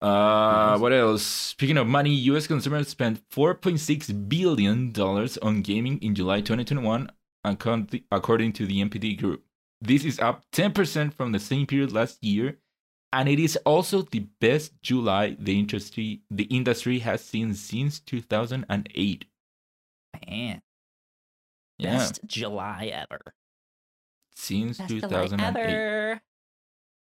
[0.00, 1.22] Uh, what else?
[1.22, 2.46] Speaking of money, U.S.
[2.46, 7.10] consumers spent 4.6 billion dollars on gaming in July 2021,
[7.44, 9.42] according to the NPD Group.
[9.80, 12.58] This is up 10% from the same period last year,
[13.12, 19.24] and it is also the best July the industry the industry has seen since 2008.
[20.28, 20.62] Man.
[21.78, 23.20] Yeah, Best July ever.
[24.34, 25.60] since Best July 2008.
[25.60, 26.20] ever.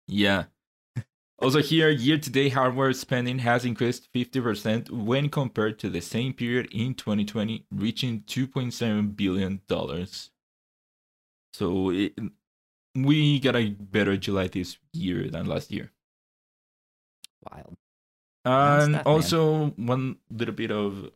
[0.08, 0.46] Yeah.
[1.44, 6.34] Also, here, year to date hardware spending has increased 50% when compared to the same
[6.34, 9.62] period in 2020, reaching $2.7 billion.
[11.54, 12.14] So, it,
[12.96, 15.92] we got a better July this year than last year.
[17.52, 17.76] Wild.
[18.46, 19.14] And stuff, man.
[19.14, 21.10] also, one little bit of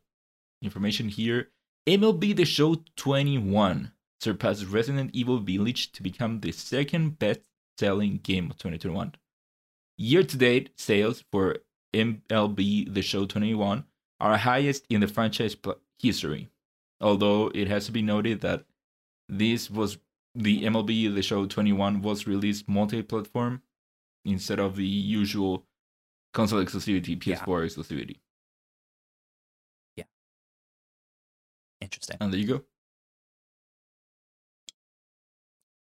[0.62, 1.50] information here
[1.88, 7.40] MLB The Show 21 surpassed Resident Evil Village to become the second best
[7.78, 9.14] selling game of 2021.
[9.98, 11.58] Year to date sales for
[11.94, 13.84] MLB The Show 21
[14.20, 16.50] are highest in the franchise pl- history.
[17.02, 18.66] Although it has to be noted that
[19.30, 19.98] this was
[20.36, 23.62] the MLB The Show 21 was released multi-platform
[24.26, 25.66] instead of the usual
[26.34, 28.20] console exclusivity, PS4 exclusivity.
[29.96, 30.04] Yeah.
[31.82, 32.18] Interesting.
[32.20, 32.64] And there you go.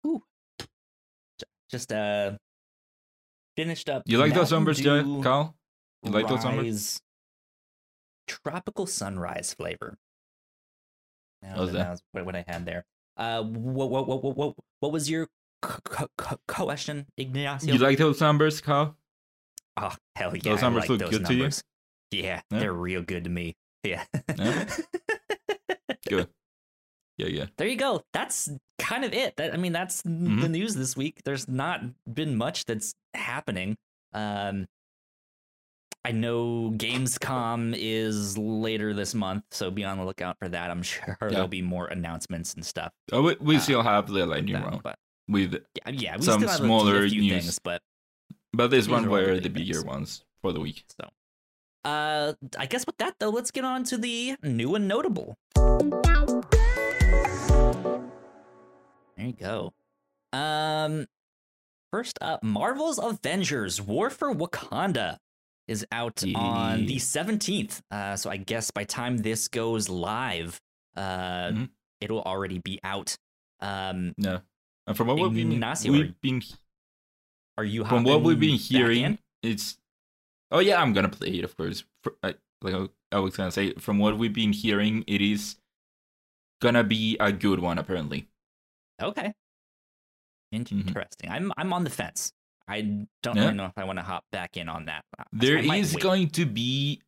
[0.06, 0.22] Ooh.
[1.70, 2.38] Just uh
[3.56, 4.02] finished up.
[4.06, 4.84] You like those numbers?
[4.84, 5.56] Mountain Dew Carl?
[6.02, 7.00] You like those numbers?
[8.28, 9.96] Tropical sunrise flavor.
[11.40, 12.00] What was that- that?
[12.12, 12.84] what, what I had there.
[13.16, 15.28] Uh, what what what what what, what was your
[15.62, 17.72] co- co- co- question, Ignacio?
[17.72, 18.96] You like those numbers, Kyle?
[19.78, 20.42] Oh hell yeah!
[20.42, 21.50] Those numbers like look those good to you?
[22.10, 22.58] Yeah, Yeah?
[22.58, 23.54] they're real good to me.
[23.84, 24.04] Yeah.
[24.36, 24.64] Yeah?
[26.08, 26.28] Good.
[27.18, 27.46] Yeah, yeah.
[27.56, 28.02] there you go.
[28.12, 29.36] That's kind of it.
[29.36, 30.50] That I mean, that's the Mhm.
[30.50, 31.22] news this week.
[31.24, 31.80] There's not
[32.12, 33.76] been much that's happening.
[34.12, 34.66] Um,
[36.04, 40.70] I know Gamescom is later this month, so be on the lookout for that.
[40.70, 42.92] I'm sure there'll be more announcements and stuff.
[43.12, 44.98] Oh, we, we Uh, still have the lightning round but
[45.28, 47.44] with, yeah, yeah, we some still have smaller news.
[47.44, 47.82] things, but
[48.52, 49.84] but this one the were the bigger things.
[49.84, 50.84] ones for the week.
[51.00, 51.08] So,
[51.90, 55.34] uh, I guess with that though, let's get on to the new and notable.
[59.16, 59.72] There you go.
[60.32, 61.06] Um,
[61.92, 65.18] first up, Marvel's Avengers: War for Wakanda
[65.68, 67.82] is out on the seventeenth.
[67.90, 70.60] Uh, so I guess by time this goes live,
[70.96, 71.70] uh, Mhm.
[72.00, 73.16] it'll already be out.
[73.60, 74.42] Um, No.
[74.86, 75.60] And from what we've been,
[75.90, 76.42] we've been
[77.58, 79.78] are you from what we've been hearing, it's
[80.52, 81.84] oh yeah, I'm gonna play it, of course.
[82.04, 85.56] Fr- I, like I- I was gonna say, from what we've been hearing, it is
[86.60, 88.28] gonna be a good one, apparently.
[89.02, 89.32] Okay.
[90.54, 90.88] Mm-hmm.
[90.88, 91.30] Interesting.
[91.30, 92.32] I'm I'm on the fence.
[92.68, 92.80] I
[93.22, 93.42] don't Yeah.
[93.42, 95.04] really know if I want to hop back in on that.
[95.32, 96.02] There is wait.
[96.02, 97.00] going to be,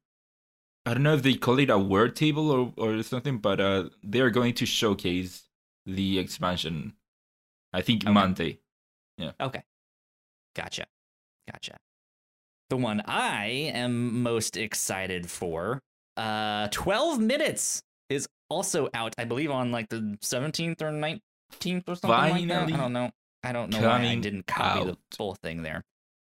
[0.87, 3.89] I don't know if they call it a War Table or or something, but uh,
[4.05, 5.49] they are going to showcase
[5.87, 6.95] the expansion.
[7.73, 8.13] I think Okay.
[8.13, 8.61] Monday.
[9.17, 9.33] Yeah.
[9.41, 9.63] Okay.
[10.55, 10.87] Gotcha.
[11.51, 11.77] Gotcha.
[12.71, 15.81] The one I am most excited for,
[16.17, 21.21] uh 12 minutes is also out, I believe on like the 17th or 19th
[21.87, 22.69] or something like that.
[22.73, 23.11] I don't know.
[23.45, 24.99] I don't know why I didn't copy the out.
[25.17, 25.85] full thing there.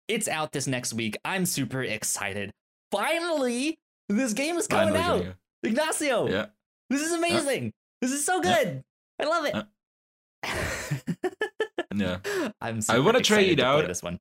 [0.09, 1.16] It's out this next week.
[1.25, 2.53] I'm super excited.
[2.93, 5.19] Finally, this game is coming Finally out.
[5.21, 6.29] coming Ignacio.
[6.29, 6.47] Yeah.
[6.91, 7.73] This is amazing.
[8.01, 8.62] This is so Yeah.
[8.64, 8.85] good.
[9.21, 9.55] I love it.
[9.55, 9.64] Uh.
[11.95, 12.19] Yeah.
[12.61, 13.87] I'm I wanna try it to out.
[13.89, 14.21] This one.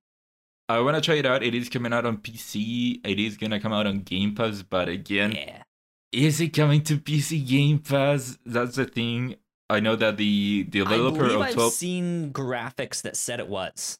[0.69, 1.43] I want to try it out.
[1.43, 2.99] It is coming out on PC.
[3.05, 4.63] It is going to come out on Game Pass.
[4.63, 5.63] But again, Yeah.
[6.11, 8.37] is it coming to PC Game Pass?
[8.45, 9.35] That's the thing.
[9.69, 13.99] I know that the I developer believe of I've seen graphics that said it was.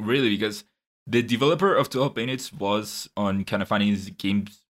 [0.00, 0.64] really because
[1.06, 4.62] the developer of 12 minutes was on Kinda Funny's games.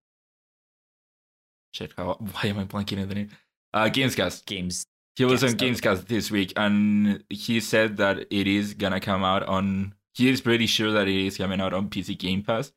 [1.73, 3.29] Shit, how, why am I blanking on the name?
[3.73, 4.45] Uh, Gamescast.
[4.45, 4.85] Games.
[5.15, 5.69] He was on okay.
[5.69, 9.93] Gamescast this week, and he said that it is gonna come out on.
[10.13, 12.71] He is pretty sure that it is coming out on PC Game Pass.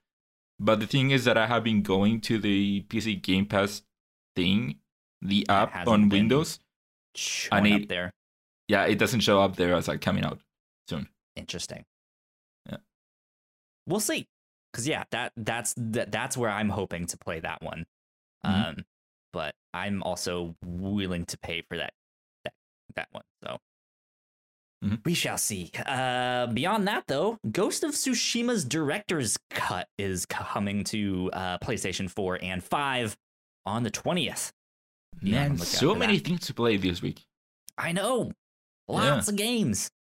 [0.59, 3.83] But the thing is that I have been going to the PC Game Pass
[4.37, 4.81] thing,
[5.23, 6.59] the app on been- Windows.
[7.15, 8.13] Showing need- up there.
[8.69, 10.41] Yeah, it doesn't show up there as like coming out
[10.89, 11.09] soon.
[11.37, 11.85] Interesting.
[12.69, 12.79] Yeah.
[13.87, 14.29] We'll see.
[14.73, 17.85] Cause yeah, that that's that, that's where I'm hoping to play that one.
[18.47, 18.69] Mhm.
[18.79, 18.85] Um,
[19.33, 21.93] but I'm also willing to pay for that
[22.45, 22.55] that
[22.97, 23.25] that one.
[23.45, 23.59] So
[24.85, 25.05] Mhm.
[25.05, 25.71] we shall see.
[25.85, 32.39] Uh, beyond that, though, Ghost of Tsushima's director's cut is coming to uh, PlayStation 4
[32.43, 33.17] and 5
[33.67, 34.53] on the 20th.
[35.21, 36.27] Man, so many that.
[36.27, 37.23] things to play this week.
[37.79, 38.33] I know.
[38.89, 39.91] Lots of games.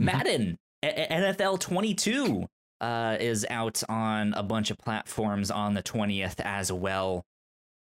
[0.00, 0.04] Mhm.
[0.04, 2.46] Madden, A- NFL 22
[2.80, 7.24] uh, is out on a bunch of platforms on the 20th as well.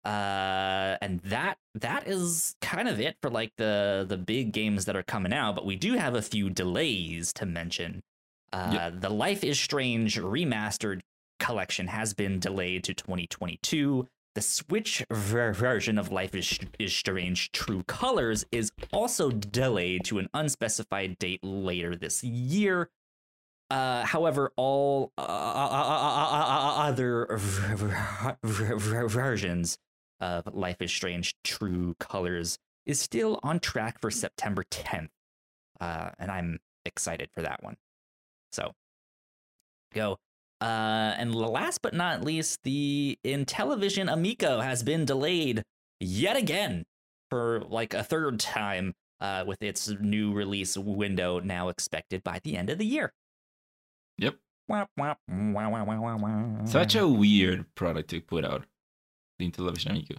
[0.06, 4.96] Uh, and that that is kind of it for like the the big games that
[4.96, 8.02] are coming out, but we do have a few delays to mention.
[8.52, 11.02] Uh, The Life is Strange remastered
[11.40, 14.08] collection has been delayed to 2022.
[14.40, 20.18] The Switch ver- version of Life is, is Strange True Colors is also delayed to
[20.18, 22.90] an unspecified date later this year.
[23.70, 29.78] Uh, however, all uh, uh, uh, uh other ver- ver- ver- versions
[30.22, 35.10] of Life is Strange True Colors is still on track for September 10th.
[35.82, 37.76] Uh, and I'm excited for that one.
[38.54, 38.72] So,
[39.94, 40.18] go.
[40.62, 45.64] Uh, and last but not least, the Intellivision Amico has been delayed
[46.00, 46.86] yet again
[47.30, 52.58] for like a third time uh, with its new release window now expected by the
[52.58, 53.14] end of the year.
[54.18, 54.36] Yep.
[56.66, 58.66] Such a weird product to put out.
[59.40, 60.16] The Intellivision Amico.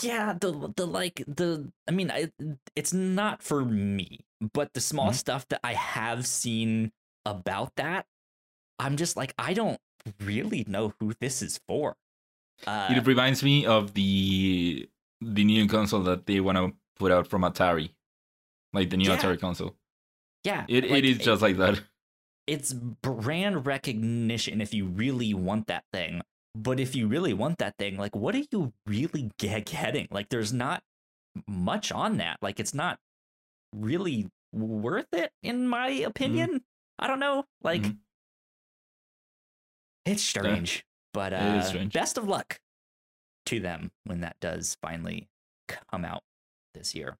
[0.00, 2.30] yeah the the like the i mean I,
[2.74, 4.20] it's not for me
[4.52, 5.14] but the small Mhm.
[5.14, 6.90] stuff that i have seen
[7.24, 8.06] about that
[8.78, 9.78] i'm just like i don't
[10.20, 11.96] really know who this is for
[12.66, 14.88] uh it reminds me of the
[15.20, 17.90] the new console that they want to put out from Atari,
[18.72, 19.16] like the new Yeah.
[19.16, 19.74] Atari console.
[20.44, 21.80] yeah It like, it is just like that.
[22.46, 26.20] it's brand recognition if you really want that thing
[26.54, 30.28] but if you really want that thing like what are you really get getting like
[30.28, 30.82] there's not
[31.48, 32.98] much on that like it's not
[33.74, 36.62] really worth it in my opinion
[36.98, 37.96] i don't know like Mhm.
[40.06, 41.92] It's strange but uh strange.
[41.92, 42.60] best of luck
[43.44, 45.28] to them when that does finally
[45.90, 46.22] come out
[46.74, 47.16] this year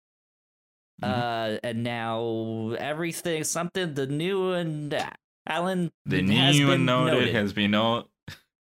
[1.02, 1.08] Mhm.
[1.08, 5.10] uh and now everything something the new and uh,
[5.46, 7.34] alan The has new been and noted, noted.
[7.34, 8.08] has been all,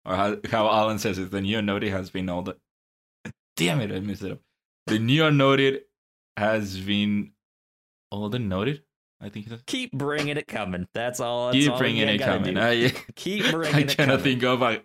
[0.05, 2.57] or how, how Alan says it, the new and noted has been all the.
[3.57, 4.39] Damn it, I messed it up.
[4.87, 5.81] The new and noted
[6.37, 7.31] has been
[8.11, 8.83] all the noted.
[9.21, 9.61] I think it's.
[9.67, 12.57] keep bringing it coming that's all that's Keep all bringing it coming.
[12.57, 14.63] I, keep bringing I cannot think of.
[14.63, 14.79] I,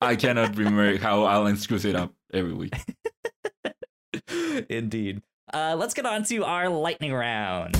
[0.00, 2.74] I cannot remember how Alan screws it up every week.
[4.70, 5.22] Indeed.
[5.52, 7.74] Uh, let's get on to our lightning round.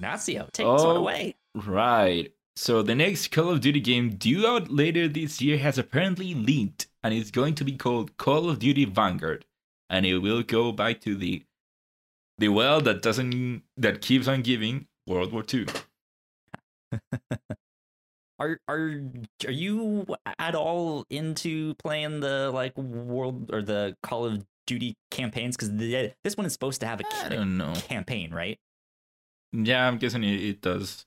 [0.00, 0.96] Nacio, take this one Oh.
[0.96, 1.36] away.
[1.54, 2.32] Right.
[2.56, 6.88] So the next Call of Duty game due out later this year has apparently leaked
[7.02, 9.44] and it's going to be called Call of Duty Vanguard.
[9.88, 11.44] And it will go back to the
[12.40, 15.66] the well that doesn't that keeps on giving World War II.
[18.38, 19.02] Are are
[19.46, 20.06] are you
[20.38, 25.58] at all into playing the like world or the Call of Duty campaigns?
[25.58, 27.74] Because this one is supposed to have a, I ca- don't know.
[27.74, 28.58] campaign, right?
[29.52, 31.06] Yeah, I'm guessing it, it does.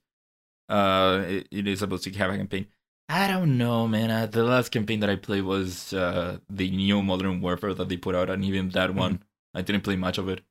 [0.69, 2.67] Uh, it, it is supposed to have a campaign.
[3.09, 4.11] I don't know, man.
[4.11, 7.97] Uh, the last campaign that I played was uh, the new Modern Warfare that they
[7.97, 9.23] put out, and even that one,
[9.53, 10.43] I didn't play much of it.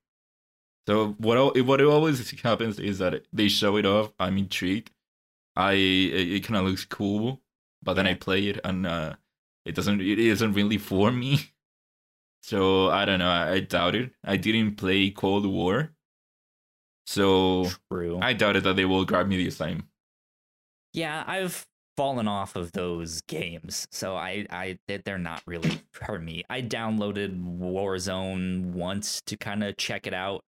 [0.87, 4.13] So what what always happens is that they show it off.
[4.19, 4.91] I'm intrigued.
[5.55, 7.41] I it, it kind of looks cool,
[7.83, 9.15] but then I play it and uh,
[9.65, 10.01] it doesn't.
[10.01, 11.39] It isn't really for me.
[12.45, 13.31] So I don't know.
[13.31, 14.11] I, I doubt it.
[14.25, 15.95] I didn't play Cold War,
[17.07, 18.19] so True.
[18.21, 19.89] I doubted that they will grab me this time.
[20.93, 21.67] Yeah, I've
[21.97, 26.45] fallen off of those games, so I, I, they're not really for me.
[26.51, 30.45] I downloaded Warzone once to kind of check it out.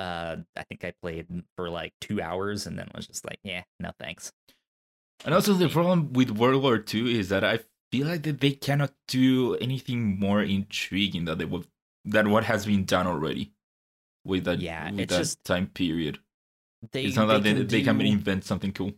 [0.00, 1.26] Uh, I think I played
[1.56, 4.32] for like two hours and then was just like, yeah, no thanks.
[5.26, 7.60] And also the problem with World War II is that I
[7.92, 11.66] feel like that they cannot do anything more intriguing that they would
[12.06, 13.52] than what has been done already
[14.24, 16.18] with that Yeah, with that just- time period.
[16.92, 18.92] They, it's not that they, can they can invent something cool.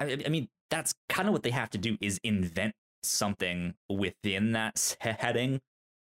[0.00, 4.52] I, I mean, that's kind of what they have to do is invent something within
[4.52, 5.60] that setting,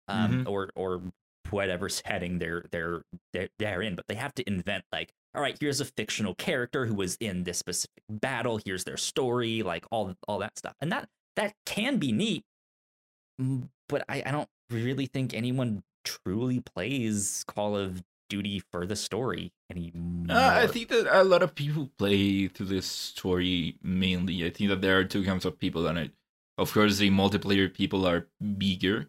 [0.08, 0.48] um, Mhm.
[0.50, 1.02] or or
[1.50, 3.94] whatever setting they're they're they're they're in.
[3.94, 7.44] But they have to invent like, all right, here's a fictional character who was in
[7.44, 8.60] this specific battle.
[8.64, 12.44] Here's their story, like all all that stuff, and that that can be neat.
[13.88, 19.52] But I, I don't really think anyone truly plays Call of Duty for the story
[19.70, 20.36] anymore.
[20.36, 24.44] Uh, I think that a lot of people play through this story mainly.
[24.44, 26.10] I think that there are two kinds of people, and I,
[26.58, 28.26] of course, the multiplayer people are
[28.58, 29.08] bigger.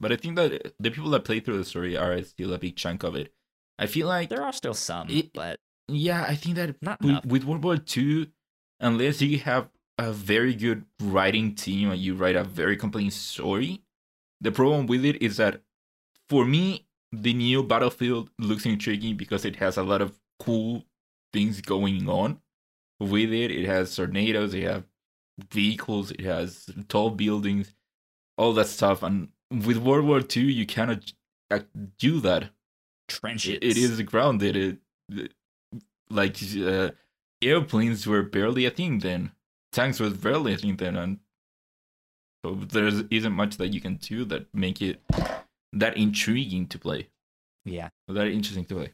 [0.00, 2.58] But I think that uh, the people that play through the story are still a
[2.58, 3.32] big chunk of it.
[3.78, 7.24] I feel like there are still some, It- but Yeah, I think that not with,
[7.24, 8.30] with World War II,
[8.80, 9.68] unless you have
[9.98, 13.82] a very good writing team and you write a very compelling story,
[14.40, 15.62] the problem with it is that
[16.28, 20.84] for me, the new Battlefield looks intriguing because it has a lot of cool
[21.32, 22.40] things going on
[23.00, 23.50] with it.
[23.52, 24.82] It has tornadoes, it has
[25.50, 27.74] vehicles, it has tall buildings,
[28.36, 29.02] all that stuff.
[29.02, 31.12] And with World War II, you cannot
[31.50, 31.60] uh,
[31.98, 32.50] do that
[33.08, 33.54] trenches.
[33.54, 34.56] it, it is grounded.
[34.56, 34.78] It,
[35.10, 35.32] it-
[36.08, 36.90] like uh,
[37.42, 39.32] airplanes were barely a thing then.
[39.72, 41.18] Tanks was barely a thing then, and
[42.44, 45.02] so there isn't much that you can do that make it
[45.72, 47.08] that intriguing to play,
[47.64, 47.88] Yeah.
[48.06, 48.92] that interesting to play.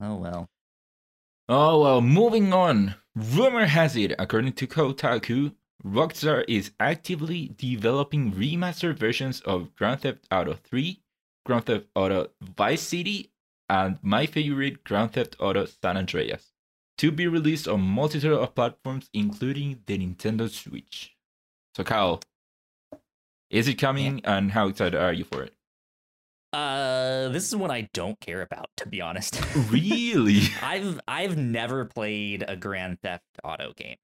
[0.00, 0.48] Oh well.
[1.48, 2.94] Oh well, moving on.
[3.16, 5.54] Rumor has it, according to Kotaku,
[5.84, 11.00] Rockstar is actively developing remastered versions of Grand Theft Auto 3,
[11.44, 13.32] Grand Theft Auto Vice City,
[13.68, 16.52] and my favorite Grand Theft Auto San Andreas,
[16.98, 21.16] to be released on multitude of platforms, including the Nintendo Switch.
[21.76, 22.20] So, Kyle,
[23.50, 25.54] is it coming, and how excited are you for it?
[26.52, 29.40] Uh, this is one I don't care about, to be honest.
[29.70, 30.42] really?
[30.62, 33.96] I've I've never played a Grand Theft Auto game,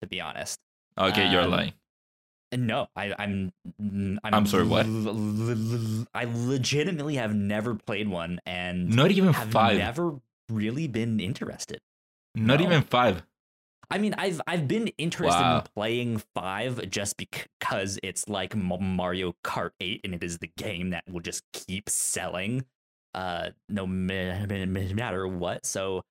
[0.00, 0.58] to be honest.
[0.98, 1.72] Okay, you're Um, lying.
[2.54, 4.20] No, I, I'm, I'm.
[4.24, 4.84] I'm sorry, what?
[6.14, 9.78] I legitimately have never played one, and Not even have five.
[9.78, 10.20] never
[10.50, 11.80] really been interested.
[12.34, 12.66] Not no.
[12.66, 13.22] even five.
[13.90, 15.58] I mean, I've I've been interested Wow.
[15.58, 20.90] in playing five just because it's like Mario Kart Eight, and it is the game
[20.90, 22.64] that will just keep selling,
[23.14, 25.64] uh, no ma- ma- ma- matter what.
[25.66, 26.04] So,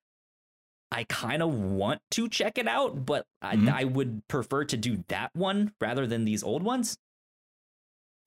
[0.92, 3.72] I kind of want to check it out, but Mhm.
[3.72, 6.98] I, I would prefer to do that one rather than these old ones.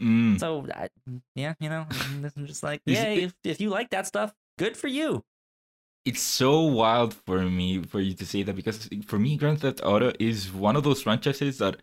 [0.03, 0.41] Mm.
[0.41, 0.89] So, I,
[1.35, 4.89] yeah, you know, I'm just like, yeah, if if you like that stuff, good for
[4.89, 5.25] you.
[6.05, 9.81] It's so wild for me for you to say that because for me, Grand Theft
[9.85, 11.81] Auto is one of those franchises that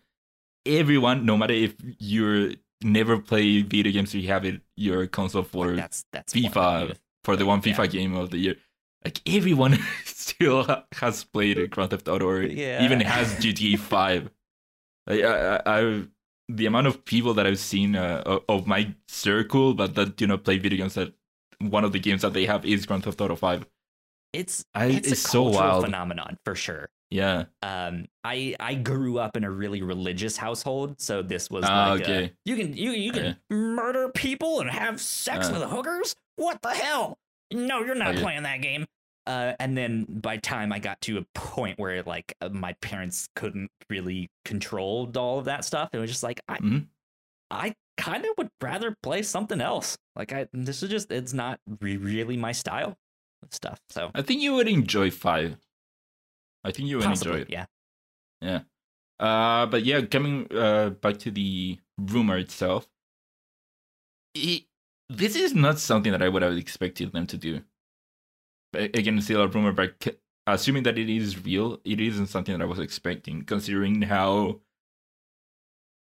[0.66, 2.52] everyone, no matter if you're
[2.84, 7.34] never play video games or you have it your console for That's that's FIFA for
[7.36, 7.74] the one Yeah.
[7.76, 8.56] FIFA game of the year,
[9.04, 12.84] like everyone still has played Grand Theft Auto or Yeah.
[12.84, 14.30] even has GTA Five.
[15.06, 16.02] Like, I, I, I,
[16.48, 20.44] the amount of people that I've seen uh, of my circle, but that do not
[20.44, 21.12] play video games, that
[21.58, 23.66] one of the games that they have is Grand Theft Auto Five.
[24.32, 25.84] It's I, it's, it's, a so wild.
[25.84, 26.88] phenomenon for sure.
[27.10, 27.44] Yeah.
[27.62, 32.00] Um, I I grew up in a really religious household, so this was Ah, like,
[32.00, 32.32] uh, okay.
[32.46, 33.34] you can you you can Yeah.
[33.56, 35.52] murder people and have sex Uh.
[35.58, 36.14] with hookers.
[36.36, 37.18] What the hell?
[37.54, 38.22] No, you're not Okay.
[38.22, 38.86] playing that game.
[39.26, 43.28] Uh, and then by time I got to a point where like uh, my parents
[43.36, 46.88] couldn't really control all of that stuff, it was just like I Mhm.
[47.50, 49.96] I kind of would rather play something else.
[50.16, 52.98] Like I this is just it's not re- really my style
[53.44, 53.80] of stuff.
[53.90, 55.56] So I think you would enjoy Five.
[56.64, 57.50] I think you would possibly, enjoy it.
[57.50, 57.66] Yeah,
[58.40, 58.60] yeah.
[59.20, 62.88] Uh, but yeah, coming uh, back to the rumor itself,
[64.34, 64.64] it,
[65.16, 67.60] this is not something that I would have expected them to do.
[68.74, 72.68] Again, still a rumor, but assuming that it is real, it isn't something that I
[72.68, 74.60] was expecting, considering how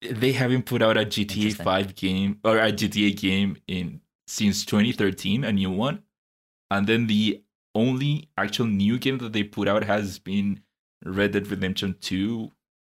[0.01, 5.43] they haven't put out a GTA 5 game or a GTA game in since 2013,
[5.43, 6.03] a new one.
[6.69, 7.43] And then the
[7.73, 10.61] only actual new game that they put out has been
[11.05, 12.51] Red Dead Redemption 2,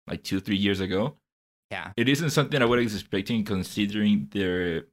[0.08, 1.18] like two, three years ago.
[1.72, 1.92] Yeah.
[1.98, 4.86] It isn't something I was expecting considering their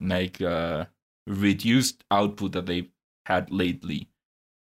[0.00, 0.86] like uh
[1.26, 2.90] reduced output that they've
[3.26, 4.08] had lately.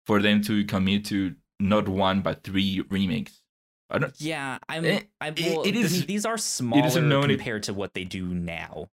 [0.07, 3.41] For them to commit to not one but three remakes.
[3.89, 4.85] I don't Yeah, I'm.
[4.85, 6.91] Eh, I it- well, it I mean, these are smaller
[7.29, 8.89] compared to what they do now.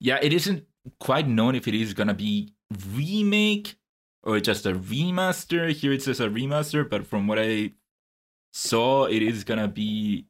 [0.00, 0.64] yeah, it isn't
[1.00, 2.52] quite known if it is gonna be
[2.94, 3.76] remake
[4.22, 5.70] or just a remaster.
[5.72, 7.72] Here it says a remaster, but from what I
[8.52, 10.26] saw, it is gonna be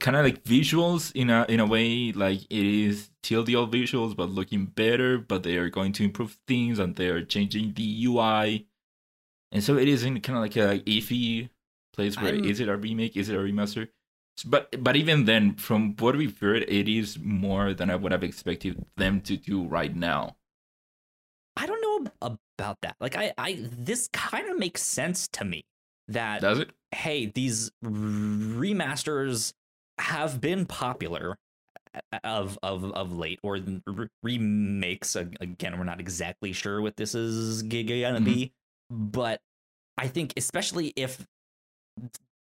[0.00, 3.72] kind of like visuals in a in a way, like it is still the old
[3.72, 5.18] visuals but looking better.
[5.18, 8.66] But they are going to improve things and they are changing the UI,
[9.52, 11.48] and so it is in kind of like a iffy
[11.94, 13.16] place where is I'm- it a remake?
[13.16, 13.88] Is it a remaster?
[14.44, 18.22] But but even then, from what we've heard, it is more than I would have
[18.22, 20.36] expected them to do right now.
[21.56, 22.10] I don't know
[22.58, 22.96] about that.
[23.00, 25.64] Like, I, I, this kind of makes sense to me
[26.08, 26.68] that Does it?
[26.92, 29.54] hey, these remasters
[29.98, 31.36] have been popular
[32.12, 33.58] uh, of of of late, or
[34.22, 35.16] remakes.
[35.16, 38.24] Again, we're not exactly sure what this is gonna Mhm.
[38.24, 38.52] be,
[38.90, 39.40] but
[39.98, 41.26] I think especially if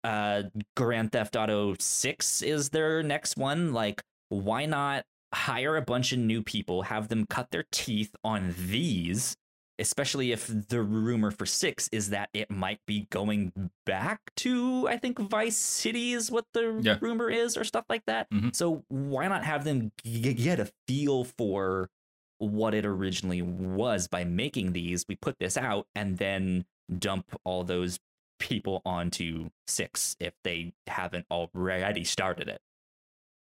[0.02, 0.44] uh
[0.76, 6.18] Grand Theft Auto 6 is their next one, like why not hire a bunch of
[6.18, 9.35] new people, have them cut their teeth on these,
[9.78, 14.96] especially if the rumor for 6 is that it might be going back to I
[14.98, 16.98] think Vice City is what the Yeah.
[17.01, 18.30] rumor is or stuff like that.
[18.30, 18.55] Mhm.
[18.55, 21.90] So why not have them g- get a feel for
[22.38, 25.06] what it originally was by making these?
[25.09, 26.66] We put this out and then
[26.98, 27.98] dump all those
[28.38, 32.60] people onto six if they haven't already started it.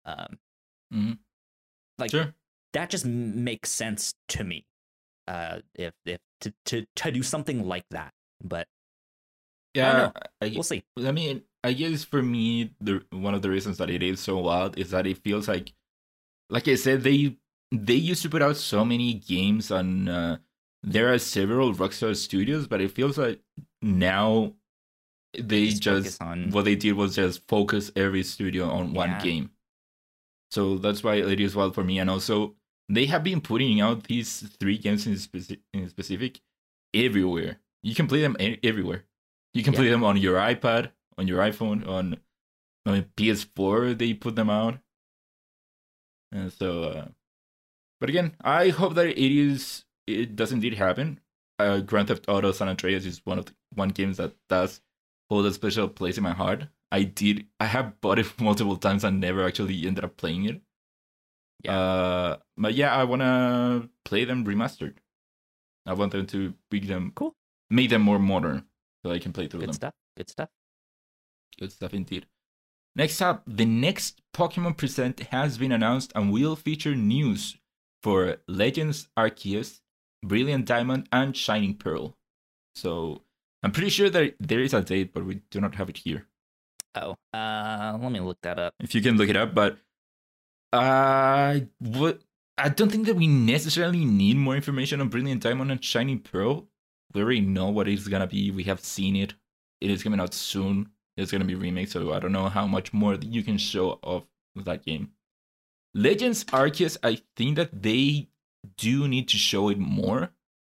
[0.04, 0.38] Um,
[0.92, 1.18] Mhm.
[1.98, 2.34] like Sure.
[2.72, 4.66] that just makes sense to me.
[5.32, 8.12] Uh, if if to to to do something like that,
[8.44, 8.68] but
[9.72, 10.10] Yeah.
[10.42, 10.84] I, we'll see.
[11.00, 14.36] I mean, I guess for me, the one of the reasons that it is so
[14.38, 15.72] wild is that it feels like,
[16.50, 17.38] like I said, they
[17.72, 20.08] they used to put out so many games on.
[20.08, 20.36] Uh,
[20.82, 23.40] there are several Rockstar Studios, but it feels like
[23.80, 24.52] now
[25.32, 29.50] they Just just, on- what they did was just focus every studio on one game.
[30.50, 32.56] So that's why it is wild for me, and also
[32.88, 36.40] they have been putting out these three games in, speci- in specific
[36.94, 37.60] everywhere.
[37.82, 39.04] You can play them a- everywhere.
[39.54, 39.78] You can Yeah.
[39.80, 42.18] play them on your iPad, on your iPhone, on,
[42.86, 43.94] on PS4.
[43.96, 44.78] They put them out,
[46.30, 47.08] and so uh,
[48.00, 51.20] But again, I hope that it is it does indeed happen.
[51.58, 54.80] Uh, Grand Theft Auto San Andreas is one of the one games that does
[55.30, 56.68] hold a special place in my heart.
[56.90, 60.60] I did I have bought it multiple times and never actually ended up playing it.
[61.64, 61.78] Yeah.
[61.78, 64.94] Uh, but yeah, I wanna play them remastered.
[65.86, 67.34] I want them to bring them Cool.
[67.70, 68.66] make them more modern
[69.04, 69.72] so I can play through Good them.
[69.72, 69.94] Good stuff.
[70.16, 70.48] Good stuff.
[71.58, 72.26] Good stuff indeed.
[72.94, 77.56] Next up, the next Pokemon Present has been announced and will feature news
[78.02, 79.80] for Legends Arceus,
[80.22, 82.16] Brilliant Diamond, and Shining Pearl.
[82.74, 83.22] So
[83.62, 86.26] I'm pretty sure that there is a date, but we do not have it here.
[86.94, 88.74] Oh, uh, let me look that up.
[88.80, 89.78] If you can look it up, but
[90.72, 92.22] I would.
[92.58, 96.68] I don't think that we necessarily need more information on Brilliant Diamond and Shiny Pearl.
[97.14, 98.50] We already know what it's gonna be.
[98.50, 99.34] We have seen it.
[99.80, 100.90] It is coming out soon.
[101.16, 104.24] It's gonna be remade, so I don't know how much more you can show of
[104.54, 105.12] that game.
[105.94, 108.28] Legends Arceus, I think that they
[108.78, 110.30] do need to show it more,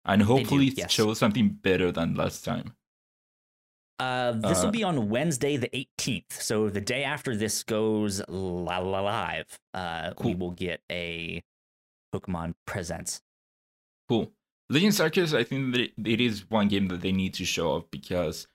[0.05, 0.91] and hopefully yes.
[0.91, 2.73] show something better than last time.
[3.99, 6.31] Uh, this Uh, will be on Wednesday, the 18th.
[6.33, 11.43] So the day after this goes la la live, uh, we will get a
[12.13, 13.21] Pokemon Presents.
[14.07, 14.31] Cool.
[14.69, 17.85] Legends Arceus, I think that it is one game that they need to show off
[17.89, 18.47] because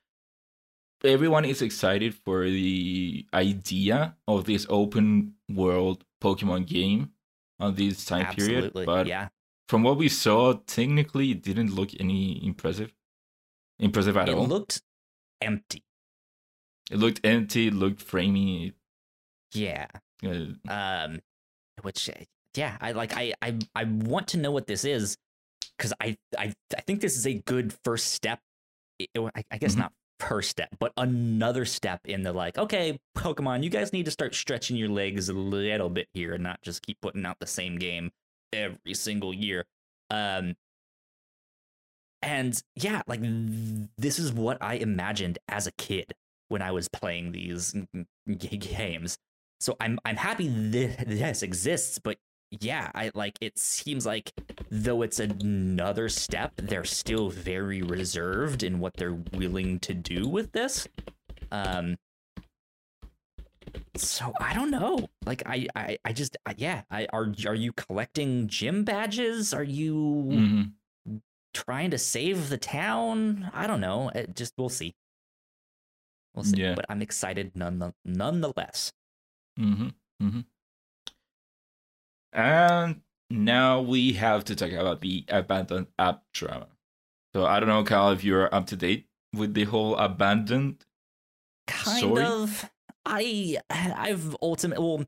[1.04, 7.12] everyone is excited for the idea of this open world Pokemon game
[7.58, 8.70] on this time Absolutely.
[8.70, 8.86] period.
[8.86, 9.28] But yeah.
[9.68, 12.92] from what we saw, technically it didn't look any impressive.
[13.78, 14.46] Impressive at It all.
[14.46, 14.82] looked
[15.42, 15.82] empty.
[16.90, 18.72] it looked empty, it looked framey.
[19.52, 19.86] Yeah.
[20.24, 21.20] Uh, Um,
[21.82, 22.14] which, uh,
[22.56, 25.16] yeah, I like, I, I, I want to know what this is
[25.76, 28.40] because I, I, I think this is a good first step.
[29.00, 29.78] I, I- I guess Mhm.
[29.78, 34.10] not first step, but another step in the like, okay, Pokemon, you guys need to
[34.12, 37.46] start stretching your legs a little bit here and not just keep putting out the
[37.46, 38.12] same game
[38.52, 39.64] every single year.
[40.10, 40.54] Um,
[42.22, 43.20] and yeah, like
[43.98, 46.14] this is what I imagined as a kid
[46.48, 47.74] when I was playing these
[48.38, 49.18] games.
[49.60, 52.18] So I'm I'm happy this, this exists, but
[52.50, 54.32] yeah, I like it seems like
[54.70, 60.52] though it's another step, they're still very reserved in what they're willing to do with
[60.52, 60.86] this.
[61.50, 61.96] Um
[63.96, 65.08] so I don't know.
[65.24, 69.54] Like I I, I just I, yeah, I are are you collecting gym badges?
[69.54, 69.94] Are you
[70.28, 70.72] mhm.
[71.52, 73.50] Trying to save the town?
[73.52, 74.10] I don't know.
[74.14, 74.94] It just we'll see.
[76.34, 76.62] We'll see.
[76.62, 76.74] Yeah.
[76.74, 78.92] But I'm excited none nonetheless.
[79.58, 79.88] Mm-hmm.
[80.22, 80.40] Mm-hmm.
[82.32, 83.00] And
[83.30, 86.68] now we have to talk about the abandoned app drama.
[87.34, 90.84] So I don't know, Kyle, if you're up to date with the whole abandoned.
[91.66, 92.24] kind Sorry?
[92.24, 92.70] of
[93.04, 95.04] i i've ultimately well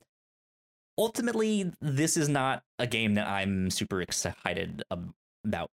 [0.99, 5.71] ultimately this is not a game that i'm super excited about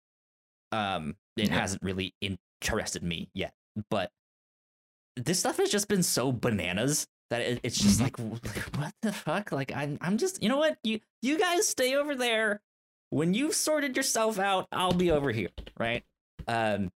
[0.72, 1.60] um it Yeah.
[1.60, 3.52] hasn't really interested me yet
[3.90, 4.10] but
[5.16, 8.02] this stuff has just been so bananas that it, it's just Mhm.
[8.02, 8.18] like,
[8.56, 11.94] like what the fuck like i'm i'm just you know what you you guys stay
[11.94, 12.60] over there
[13.10, 16.02] when you've sorted yourself out i'll be over here right
[16.48, 16.90] um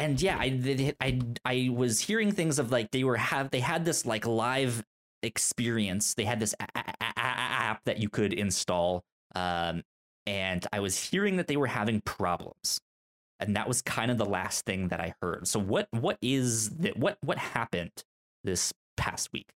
[0.00, 3.58] and yeah, I did- I I was hearing things of like they were have they
[3.58, 4.84] had this like live
[5.24, 6.14] experience.
[6.14, 9.02] They had this a- a- a- app that you could install,
[9.34, 9.82] um,
[10.28, 12.82] and I was hearing that they were having problems,
[13.40, 15.48] and that was kind of the last thing that I heard.
[15.48, 16.98] So what what is that?
[16.98, 18.04] What what happened
[18.44, 19.48] this past week?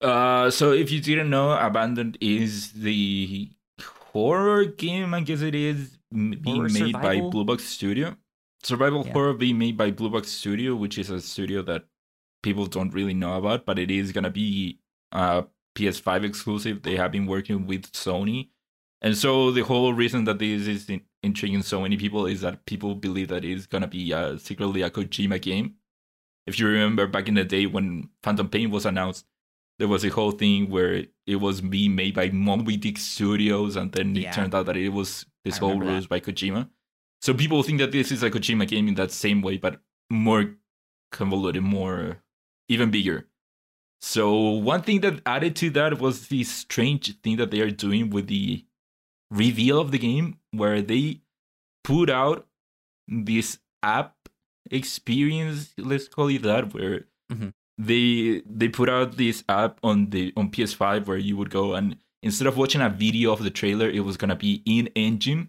[0.00, 3.50] Uh, so if you didn't know, Abandoned is the
[3.80, 7.30] horror game, I guess it is, being Horror made by survival?
[7.30, 8.16] Blue Box Studio.
[8.64, 9.12] Survival Yeah.
[9.12, 11.84] horror being made by Blue Box Studio, which is a studio that
[12.42, 14.80] people don't really know about, but it is gonna be
[15.12, 15.42] uh
[15.76, 16.82] PS5 exclusive.
[16.82, 18.50] They have been working with Sony,
[19.02, 22.64] and so the whole reason that this is in- intriguing so many people is that
[22.66, 25.74] people believe that it's gonna be uh, secretly a Kojima game.
[26.46, 29.26] If you remember back in the day when Phantom Pain was announced,
[29.78, 33.92] there was a whole thing where it was being made by Moby Dick Studios, and
[33.92, 34.30] then Yeah.
[34.30, 36.68] it turned out that it was this I whole ruse by Kojima.
[37.20, 39.80] So people think that this is a Kojima game in that same way, but
[40.10, 40.56] more
[41.12, 42.22] convoluted, more
[42.68, 43.28] even bigger.
[44.00, 48.10] So one thing that added to that was the strange thing that they are doing
[48.10, 48.64] with the
[49.32, 51.20] reveal of the game, where they
[51.84, 52.46] put out
[53.08, 54.14] this app
[54.70, 57.52] experience, let's call it that, where Mhm.
[57.78, 61.96] they they put out this app on the on PS5 where you would go and
[62.22, 65.48] instead of watching a video of the trailer, it was gonna be in engine.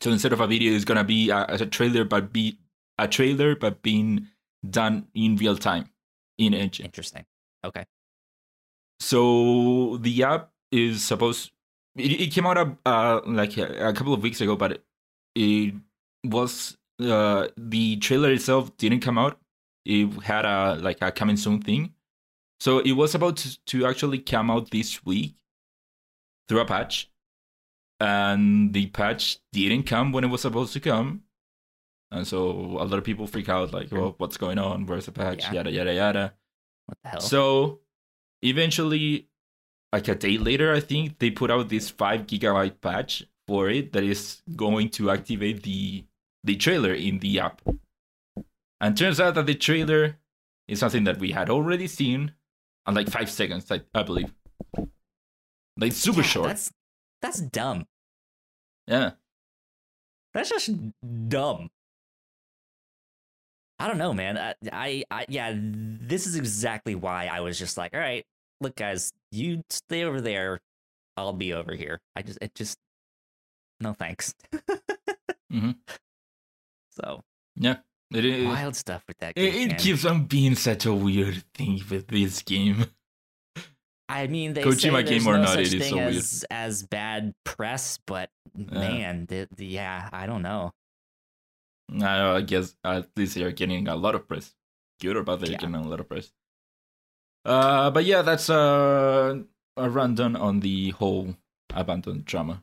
[0.00, 2.58] So instead of a video, it's gonna be a, a trailer, but be
[2.98, 4.28] a trailer, but being
[4.68, 5.90] done in real time
[6.38, 6.84] in engine.
[6.86, 7.24] Interesting.
[7.64, 7.84] Okay.
[9.00, 11.50] So the app is supposed.
[11.96, 14.84] It, it came out uh, like a, a couple of weeks ago, but it,
[15.34, 15.74] it
[16.24, 19.38] was uh, the trailer itself didn't come out.
[19.84, 21.92] It had a like a coming soon thing,
[22.58, 25.34] so it was about to, to actually come out this week
[26.48, 27.10] through a patch,
[28.00, 31.22] and the patch didn't come when it was supposed to come,
[32.10, 34.86] and so a lot of people freak out like, "Well, what's going on?
[34.86, 35.44] Where's the patch?
[35.44, 35.52] Yeah.
[35.52, 36.34] Yada yada yada."
[36.86, 37.20] What the hell?
[37.20, 37.80] So
[38.42, 39.28] eventually,
[39.94, 43.92] like a day later, I think they put out this five gigabyte patch for it
[43.92, 46.04] that is going to activate the
[46.42, 47.62] the trailer in the app.
[48.80, 50.18] And turns out that the trailer
[50.66, 52.32] is something that we had already seen
[52.86, 54.34] on like five seconds, I, I believe.
[55.78, 56.48] Like super Yeah, short.
[56.48, 56.72] That's
[57.22, 57.86] that's dumb.
[58.88, 59.12] Yeah.
[60.34, 60.70] That's just
[61.28, 61.70] dumb.
[63.78, 64.38] I don't know, man.
[64.38, 68.24] I, I, I, yeah, this is exactly why I was just like, all right,
[68.64, 70.60] look, guys, you stay over there.
[71.16, 72.00] I'll be over here.
[72.16, 72.76] I just, it just,
[73.80, 74.34] no thanks.
[75.52, 75.76] Mhm.
[76.90, 77.22] So
[77.56, 77.76] Yeah.
[78.12, 79.54] It, is, wild stuff with that it, game.
[79.62, 79.78] it man.
[79.78, 82.86] keeps on being such a weird thing with this game.
[84.08, 85.96] I mean, they Kojima say there's game or no not, such it is thing so
[85.96, 86.14] weird.
[86.14, 90.72] as as bad press, but man, the, the, yeah, I don't know.
[92.00, 94.54] I, I guess at least they're getting a lot of press.
[95.00, 95.58] Good or bad, they're Yeah.
[95.58, 96.30] getting a lot of press.
[97.44, 99.38] Uh, but yeah, that's uh,
[99.76, 101.36] a rundown on the whole
[101.72, 102.62] abandoned drama.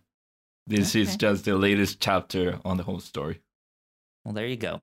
[0.68, 3.41] This is just the latest chapter on the whole story.
[4.24, 4.82] Well, there you go.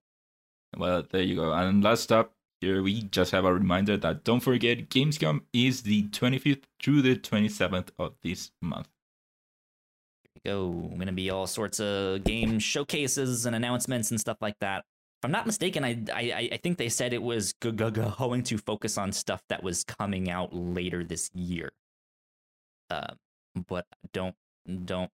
[0.77, 1.53] Well, there you go.
[1.53, 6.05] And last up, here we just have a reminder that don't forget Gamescom is the
[6.09, 8.89] 25th through the 27th of this month.
[10.45, 10.89] There you go.
[10.89, 14.85] Going to be all sorts of game showcases and announcements and stuff like that.
[15.21, 18.15] If I'm not mistaken, I I, I think they said it was go- go- go-
[18.17, 21.71] going to focus on stuff that was coming out later this year.
[22.91, 23.15] Uh,
[23.67, 24.35] but don't
[24.85, 25.11] don't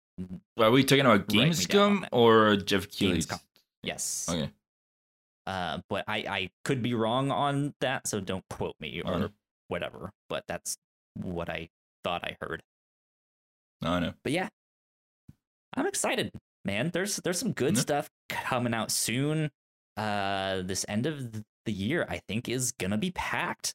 [0.59, 2.89] Are we talking about Write me down on Gamescom or Geoff?
[2.89, 3.40] Gamescom.
[3.82, 4.26] yes.
[4.28, 4.51] Okay.
[5.47, 9.35] Uh, but I I could be wrong on that, so don't quote me or Okay.
[9.68, 10.10] whatever.
[10.28, 10.76] But that's
[11.14, 11.68] what I
[12.05, 12.62] thought I heard.
[13.82, 14.14] No, know.
[14.22, 14.48] but yeah
[15.76, 16.31] i'm excited
[16.64, 19.51] man there's there's some good stuff coming out soon
[19.96, 21.32] uh this end of
[21.66, 23.74] the year i think is gonna be packed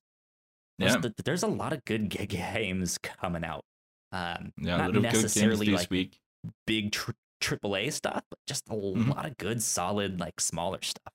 [0.78, 1.02] there's, Yeah.
[1.02, 3.64] th- there's a lot of good g- games coming out
[4.12, 6.20] um Yeah, a not lot of good games necessarily this like week.
[6.68, 9.16] big tr- aaa stuff but just a Mhm.
[9.16, 11.14] lot of good solid like smaller stuff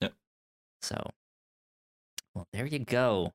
[0.00, 0.14] Yep.
[0.82, 0.96] so
[2.34, 3.32] well there you go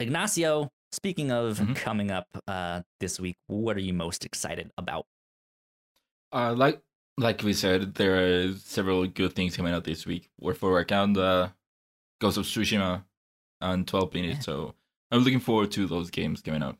[0.00, 1.76] ignacio speaking of Mhm.
[1.76, 5.06] coming up uh this week what are you most excited about
[6.32, 6.80] Uh, like
[7.18, 10.30] like we said, there are several good things coming out this week.
[10.40, 11.50] We're for account, uh,
[12.20, 13.04] Ghost of Tsushima,
[13.60, 14.36] and 12 minutes.
[14.38, 14.40] Yeah.
[14.42, 14.74] So
[15.10, 16.78] I'm looking forward to those games coming out.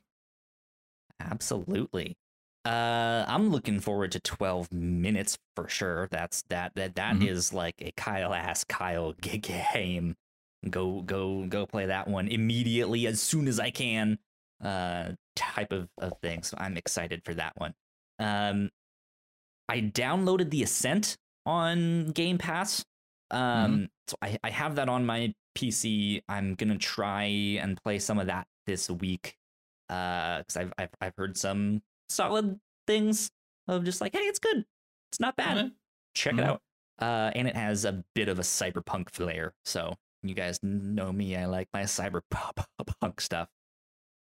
[1.21, 2.17] Absolutely.
[2.65, 6.09] Uh, I'm looking forward to 12 minutes for sure.
[6.11, 7.55] That's that that that is Mhm.
[7.55, 10.17] like a Kyle ass Kyle game.
[10.71, 14.19] Go go go play that one immediately as soon as I can.
[14.63, 16.45] Uh, type of of thing.
[16.45, 17.75] So I'm excited for that one.
[18.21, 18.71] Um,
[19.73, 21.17] I downloaded the Ascent
[21.47, 22.85] on Game Pass.
[23.31, 26.21] Um, so I I have that on my PC.
[26.29, 29.37] I'm gonna try and play some of that this week
[29.89, 33.31] because I've, I've I've heard some solid things
[33.67, 34.67] of just like, hey, it's good,
[35.11, 35.57] it's not bad.
[35.57, 35.71] Okay.
[36.15, 36.47] Check it Mhm.
[36.47, 36.63] out.
[36.99, 39.55] Uh, and it has a bit of a cyberpunk flair.
[39.65, 43.49] So you guys know me, I like my cyberpunk stuff.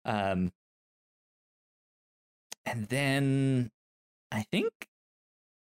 [0.03, 0.51] Um,
[2.65, 3.71] and then
[4.31, 4.71] I think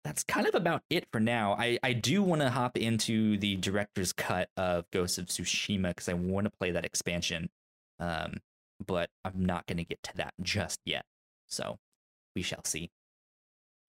[0.07, 1.55] that's kind of about it for now.
[1.59, 6.09] I, I do want to hop into the director's cut of Ghost of Tsushima because
[6.09, 7.51] I want to play that expansion.
[7.99, 8.35] Um,
[8.87, 11.07] but I'm not going to get to that just yet.
[11.49, 11.79] So
[12.37, 12.91] we shall see.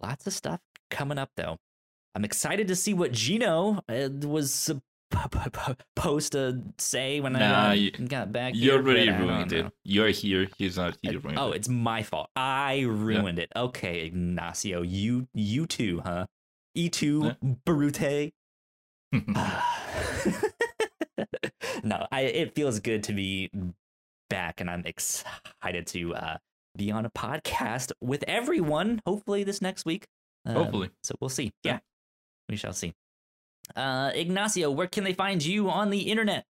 [0.02, 1.58] Lots of stuff coming up though.
[2.16, 4.72] I'm excited to see what Gino uh, was
[5.96, 8.56] supposed to say when Nah, I you- uh, got back.
[8.56, 9.72] You here, already but I don't ruined it.
[9.84, 10.48] You're here.
[10.58, 10.98] He's not.
[11.02, 11.58] He ruined Oh, it.
[11.58, 12.30] it's my fault.
[12.36, 13.52] I ruined it.
[13.56, 16.28] Okay, Ignacio, you you too, huh?
[16.76, 17.32] E two
[17.66, 18.32] Brute.
[21.84, 23.50] no, I it feels good to be
[24.30, 26.38] back, and I'm excited to uh,
[26.76, 29.02] be on a podcast with everyone.
[29.06, 30.06] Hopefully, this next week.
[30.46, 30.90] Um, Hopefully.
[31.04, 31.52] so we'll see.
[31.64, 31.74] Yeah.
[31.74, 31.80] Yeah,
[32.50, 32.94] we shall see.
[33.76, 36.46] Uh, Ignacio, where can they find you on the internet?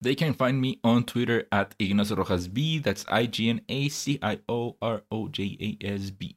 [0.00, 2.78] They can find me on Twitter at Ignacio Rojas B.
[2.78, 6.36] That's I G N A C I O R O J A S B.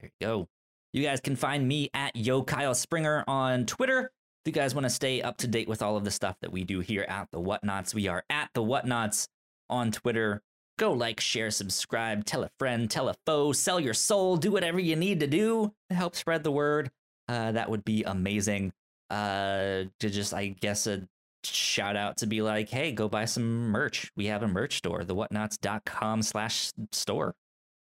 [0.00, 0.48] There you go.
[0.92, 4.12] You guys can find me at Yo Kyle Springer on Twitter.
[4.44, 6.52] If you guys want to stay up to date with all of the stuff that
[6.52, 9.28] we do here at the Whatnots, we are at the Whatnots
[9.70, 10.42] on Twitter.
[10.78, 14.80] Go like, share, subscribe, tell a friend, tell a foe, sell your soul, do whatever
[14.80, 16.90] you need to do to help spread the word.
[17.32, 18.72] Uh, that would be amazing.
[19.08, 21.02] Uh, to just, I guess, a
[21.44, 24.10] shout out to be like, hey, go buy some merch.
[24.16, 27.34] We have a merch store, the whatnots.com slash store.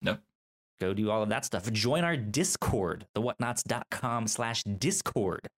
[0.02, 0.20] Yep.
[0.80, 1.70] Go do all of that stuff.
[1.72, 5.48] Join our Discord, the whatnots.com slash Discord.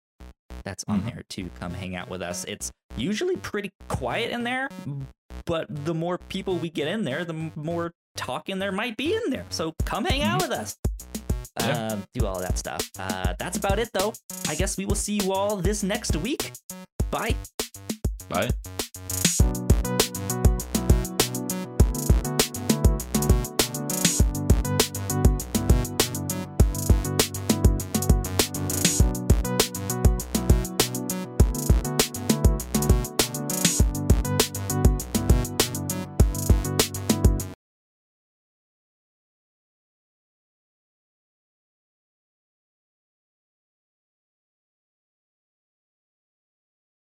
[0.65, 1.07] That's on Mhm.
[1.07, 2.45] there to come hang out with us.
[2.45, 4.69] It's usually pretty quiet in there,
[5.47, 9.31] but the more people we get in there, the more talking there might be in
[9.31, 9.47] there.
[9.51, 10.77] So come hang out with us.
[11.61, 11.89] Yeah.
[11.89, 12.91] Um, do all that stuff.
[12.99, 14.13] Uh, that's about it, though.
[14.49, 16.53] I guess we will see you all this next week.
[17.11, 17.35] Bye.
[18.29, 18.51] Bye.